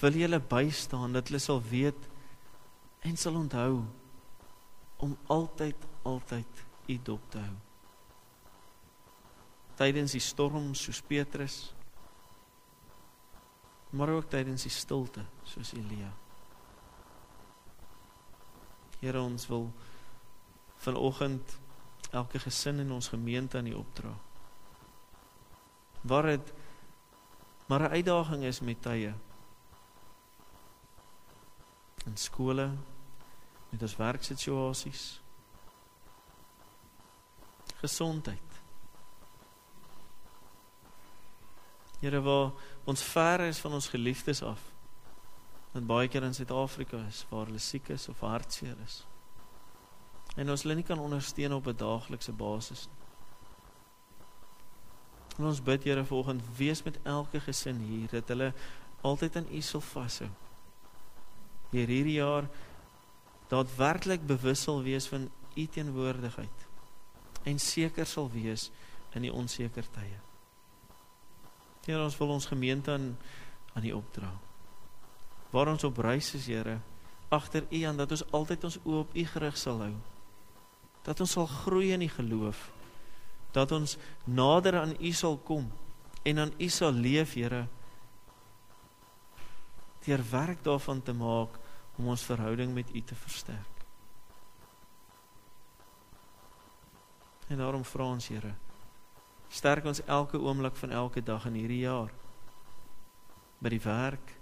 wil 0.00 0.18
U 0.20 0.24
hulle 0.24 0.40
bystaan 0.40 1.16
dat 1.16 1.28
hulle 1.28 1.42
sal 1.42 1.60
weet 1.70 2.08
en 3.04 3.16
sal 3.20 3.36
onthou 3.36 3.82
om 5.04 5.16
altyd 5.26 5.76
altyd 6.04 6.64
u 6.86 6.98
dop 7.02 7.30
te 7.32 7.40
hou. 7.40 7.56
Tydens 9.78 10.14
die 10.14 10.22
storm 10.22 10.72
soos 10.78 11.00
Petrus 11.04 11.56
maar 13.94 14.08
ook 14.08 14.28
tydens 14.30 14.66
die 14.66 14.72
stilte 14.74 15.22
soos 15.46 15.72
Elia. 15.72 16.10
Here 18.98 19.20
ons 19.20 19.46
wil 19.46 19.68
vanoggend 20.82 21.58
elke 22.10 22.38
gesin 22.42 22.82
in 22.82 22.90
ons 22.92 23.08
gemeente 23.08 23.58
aan 23.58 23.70
U 23.70 23.74
opdra. 23.74 24.14
Waar 26.00 26.26
dit 26.32 26.52
maar 27.66 27.80
'n 27.80 27.94
uitdaging 27.96 28.42
is 28.42 28.60
met 28.60 28.82
tye 28.82 29.14
in 32.04 32.16
skole, 32.16 32.70
met 33.68 33.82
ons 33.82 33.96
werksituasies. 33.96 35.20
Gesondheid. 37.80 38.53
Here 42.04 42.20
waar 42.20 42.52
ons 42.84 43.02
ver 43.14 43.46
is 43.48 43.58
van 43.64 43.72
ons 43.72 43.88
geliefdes 43.88 44.42
af. 44.44 44.60
Want 45.72 45.88
baie 45.88 46.08
keer 46.08 46.26
in 46.26 46.36
Suid-Afrika 46.36 47.00
is 47.08 47.22
waar 47.30 47.48
hulle 47.48 47.62
siek 47.62 47.88
is 47.94 48.08
of 48.12 48.20
hartseer 48.20 48.76
is. 48.84 49.00
En 50.36 50.50
ons 50.52 50.66
hulle 50.66 50.76
nie 50.76 50.84
kan 50.84 51.00
ondersteun 51.00 51.56
op 51.56 51.66
'n 51.72 51.80
daaglikse 51.80 52.32
basis 52.32 52.86
nie. 52.86 53.04
En 55.38 55.44
ons 55.50 55.62
bid 55.62 55.84
Here 55.84 56.04
vanoggend 56.04 56.42
wees 56.56 56.82
met 56.82 56.98
elke 57.02 57.40
gesin 57.40 57.78
hier 57.78 58.08
dat 58.08 58.28
hulle 58.28 58.52
altyd 59.00 59.36
aan 59.36 59.48
U 59.50 59.60
sal 59.60 59.80
vashou. 59.80 60.28
Hier 61.70 61.88
hierdie 61.90 62.20
jaar 62.20 62.46
daadwerklik 63.48 64.26
bewus 64.26 64.62
sal 64.62 64.82
wees 64.82 65.08
van 65.10 65.30
U 65.56 65.66
teenwoordigheid 65.66 66.68
en 67.42 67.58
seker 67.58 68.06
sal 68.06 68.30
wees 68.30 68.70
in 69.14 69.22
die 69.22 69.32
onseker 69.32 69.90
tye. 69.90 70.33
Here 71.84 72.00
ons 72.00 72.16
wil 72.16 72.32
ons 72.36 72.46
gemeente 72.48 72.92
aan 72.92 73.14
aan 73.74 73.84
U 73.84 73.92
opdra. 73.92 74.30
Waar 75.50 75.68
ons 75.68 75.84
op 75.84 75.98
reis 75.98 76.34
is, 76.34 76.46
Here, 76.46 76.78
agter 77.28 77.66
U 77.70 77.82
aan 77.82 77.96
dat 77.96 78.10
ons 78.10 78.24
altyd 78.30 78.64
ons 78.64 78.78
oë 78.84 79.00
op 79.02 79.14
U 79.14 79.24
gerig 79.26 79.58
sal 79.58 79.82
hou. 79.82 79.94
Dat 81.04 81.20
ons 81.20 81.34
sal 81.36 81.46
groei 81.50 81.92
in 81.92 82.04
die 82.04 82.12
geloof. 82.12 82.70
Dat 83.54 83.72
ons 83.74 83.96
nader 84.24 84.78
aan 84.80 84.94
U 85.00 85.12
sal 85.12 85.38
kom 85.38 85.70
en 86.22 86.38
aan 86.38 86.54
U 86.58 86.68
sal 86.68 86.94
leef, 86.94 87.34
Here. 87.34 87.66
Deur 90.06 90.22
werk 90.30 90.64
daarvan 90.64 91.02
te 91.02 91.12
maak 91.12 91.58
om 91.98 92.08
ons 92.08 92.26
verhouding 92.26 92.74
met 92.74 92.94
U 92.94 93.02
te 93.02 93.14
versterk. 93.14 93.70
En 97.48 97.58
daarom 97.58 97.84
vra 97.84 98.06
ons, 98.14 98.28
Here, 98.28 98.54
sterk 99.54 99.86
ons 99.86 100.02
elke 100.10 100.38
oomblik 100.38 100.76
van 100.76 100.90
elke 100.90 101.22
dag 101.22 101.46
in 101.46 101.58
hierdie 101.58 101.84
jaar. 101.84 102.10
By 103.62 103.70
die 103.70 103.82
werk, 103.84 104.34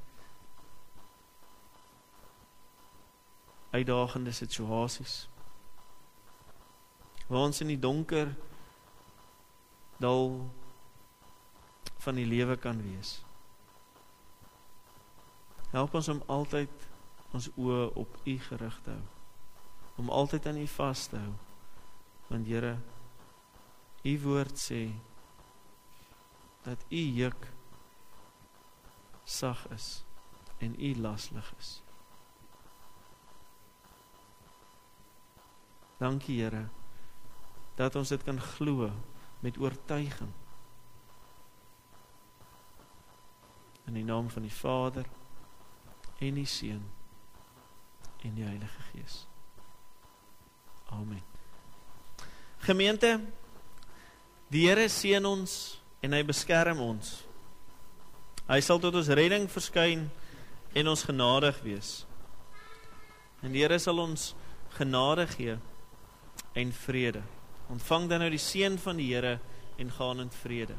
uitdagende 3.72 4.33
situasies. 4.33 5.27
Waar 7.29 7.48
ons 7.48 7.61
in 7.61 7.72
die 7.72 7.81
donker 7.81 8.33
dal 10.01 10.33
van 12.03 12.18
die 12.18 12.27
lewe 12.27 12.57
kan 12.57 12.81
wees. 12.83 13.20
Help 15.72 15.94
ons 15.94 16.09
om 16.12 16.22
altyd 16.27 16.88
ons 17.33 17.48
oë 17.57 17.85
op 17.96 18.16
U 18.29 18.35
gerig 18.48 18.81
te 18.85 18.92
hou. 18.92 19.05
Om 20.03 20.11
altyd 20.11 20.48
aan 20.51 20.61
U 20.61 20.66
vas 20.75 21.07
te 21.09 21.20
hou. 21.20 21.33
Want 22.29 22.48
Here, 22.48 22.75
U 24.03 24.12
woord 24.23 24.59
sê 24.59 24.91
dat 26.62 26.79
U 26.91 27.03
juk 27.19 27.47
sag 29.25 29.67
is 29.71 30.05
en 30.59 30.75
U 30.79 30.95
laslig 31.01 31.55
is. 31.59 31.83
Dankie 36.03 36.43
Here 36.43 36.69
dat 37.79 37.97
ons 37.97 38.11
dit 38.11 38.23
kan 38.23 38.41
glo 38.41 38.91
met 39.41 39.59
oortuiging. 39.59 40.33
In 43.87 43.95
die 43.95 44.05
naam 44.05 44.31
van 44.31 44.43
die 44.43 44.55
Vader 44.55 45.07
en 46.19 46.35
die 46.35 46.47
Seun 46.47 46.85
en 48.23 48.35
die 48.35 48.45
Heilige 48.45 48.83
Gees. 48.91 49.27
Amen. 50.91 51.23
Gemeente, 52.59 53.21
die 54.53 54.67
Here 54.69 54.85
seën 54.91 55.25
ons 55.25 55.53
en 56.05 56.12
hy 56.12 56.23
beskerm 56.29 56.81
ons. 56.85 57.23
Hy 58.51 58.59
sal 58.61 58.81
tot 58.83 58.97
ons 58.99 59.12
redding 59.17 59.47
verskyn 59.49 60.09
en 60.77 60.91
ons 60.93 61.05
genadig 61.09 61.61
wees. 61.65 61.93
En 63.41 63.55
die 63.55 63.62
Here 63.62 63.79
sal 63.81 64.03
ons 64.03 64.33
genade 64.77 65.25
gee 65.33 65.57
en 66.59 66.75
vrede. 66.83 67.23
Ontvang 67.73 68.11
dan 68.11 68.25
nou 68.25 68.31
die 68.33 68.43
seën 68.43 68.77
van 68.83 69.01
die 69.01 69.09
Here 69.12 69.38
en 69.81 69.95
gaan 69.97 70.21
in 70.21 70.35
vrede. 70.43 70.77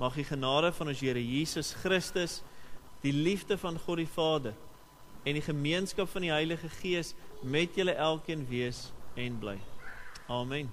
Mag 0.00 0.18
die 0.18 0.26
genade 0.28 0.72
van 0.76 0.92
ons 0.92 1.00
Here 1.00 1.22
Jesus 1.22 1.72
Christus, 1.80 2.40
die 3.02 3.14
liefde 3.14 3.56
van 3.58 3.80
God 3.86 4.02
die 4.02 4.10
Vader 4.10 4.54
en 5.22 5.38
die 5.38 5.44
gemeenskap 5.44 6.10
van 6.12 6.26
die 6.26 6.34
Heilige 6.34 6.68
Gees 6.80 7.14
met 7.42 7.78
julle 7.78 7.94
elkeen 7.94 8.44
wees 8.50 8.90
en 9.16 9.40
bly. 9.42 9.58
Amen. 10.28 10.72